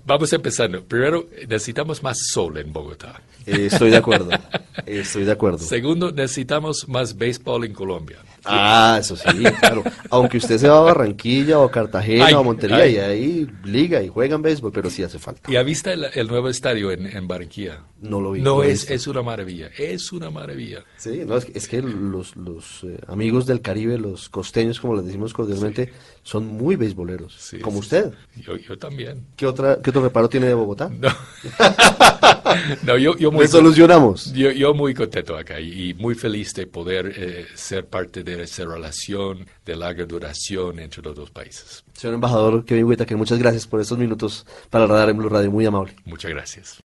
vamos 0.05 0.31
empezando. 0.31 0.83
Primero, 0.83 1.27
necesitamos 1.47 2.01
más 2.01 2.17
sol 2.31 2.57
en 2.57 2.71
Bogotá. 2.71 3.21
Eh, 3.45 3.67
estoy 3.71 3.89
de 3.91 3.97
acuerdo. 3.97 4.29
Eh, 4.31 4.39
Estoy 5.01 5.25
de 5.25 5.31
acuerdo. 5.31 5.57
Segundo, 5.59 6.11
necesitamos 6.11 6.87
más 6.87 7.17
béisbol 7.17 7.65
en 7.65 7.73
Colombia. 7.73 8.19
Ah, 8.45 8.97
eso 8.99 9.15
sí, 9.15 9.25
claro. 9.59 9.83
Aunque 10.09 10.37
usted 10.37 10.57
se 10.57 10.67
va 10.67 10.79
a 10.79 10.81
Barranquilla 10.81 11.59
o 11.59 11.69
Cartagena 11.69 12.25
Ay, 12.25 12.33
o 12.33 12.39
a 12.39 12.43
Montería 12.43 12.77
ay. 12.77 12.95
y 12.95 12.97
ahí 12.97 13.47
liga 13.63 14.01
y 14.01 14.09
juegan 14.09 14.41
béisbol, 14.41 14.71
pero 14.71 14.89
sí 14.89 15.03
hace 15.03 15.19
falta. 15.19 15.51
¿Y 15.51 15.55
ha 15.55 15.63
visto 15.63 15.89
el, 15.89 16.05
el 16.13 16.27
nuevo 16.27 16.49
estadio 16.49 16.91
en, 16.91 17.05
en 17.05 17.27
Barranquilla? 17.27 17.83
No 18.01 18.19
lo 18.19 18.31
vi. 18.31 18.41
No, 18.41 18.63
es, 18.63 18.89
es 18.89 19.07
una 19.07 19.21
maravilla, 19.21 19.69
es 19.77 20.11
una 20.11 20.29
maravilla. 20.29 20.83
Sí, 20.97 21.21
no, 21.25 21.37
es, 21.37 21.45
que, 21.45 21.57
es 21.57 21.67
que 21.67 21.81
los, 21.81 22.35
los 22.35 22.83
eh, 22.83 22.99
amigos 23.07 23.45
del 23.45 23.61
Caribe, 23.61 23.97
los 23.97 24.29
costeños, 24.29 24.79
como 24.79 24.95
les 24.95 25.05
decimos 25.05 25.33
cordialmente, 25.33 25.93
son 26.23 26.47
muy 26.47 26.75
beisboleros, 26.77 27.35
Sí, 27.37 27.59
como 27.59 27.77
sí, 27.77 27.81
usted. 27.81 28.13
Yo, 28.37 28.55
yo 28.55 28.77
también. 28.77 29.25
¿Qué, 29.35 29.45
otra, 29.45 29.81
¿Qué 29.81 29.89
otro 29.89 30.01
reparo 30.01 30.29
tiene 30.29 30.47
de 30.47 30.53
Bogotá? 30.53 30.89
No, 30.89 31.09
no 32.83 32.97
yo, 32.97 33.17
yo, 33.17 33.31
muy, 33.31 33.47
solucionamos. 33.47 34.33
yo, 34.33 34.51
yo 34.51 34.73
muy 34.73 34.93
contento 34.93 35.35
acá 35.35 35.59
y, 35.59 35.93
muy 35.95 36.15
feliz 36.15 36.53
de 36.53 36.65
poder 36.65 37.13
eh, 37.15 37.45
ser 37.55 37.85
parte 37.85 38.23
de 38.23 38.43
esa 38.43 38.65
relación 38.65 39.45
de 39.65 39.75
larga 39.75 40.05
duración 40.05 40.79
entre 40.79 41.01
los 41.01 41.15
dos 41.15 41.29
países. 41.29 41.83
Señor 41.93 42.15
embajador 42.15 42.63
Kevin 42.65 42.85
Whittaker, 42.85 43.17
muchas 43.17 43.39
gracias 43.39 43.67
por 43.67 43.81
estos 43.81 43.97
minutos 43.97 44.45
para 44.69 44.87
radar 44.87 45.09
en 45.09 45.17
Blue 45.17 45.29
Radio, 45.29 45.51
muy 45.51 45.65
amable. 45.65 45.93
Muchas 46.05 46.31
gracias. 46.31 46.81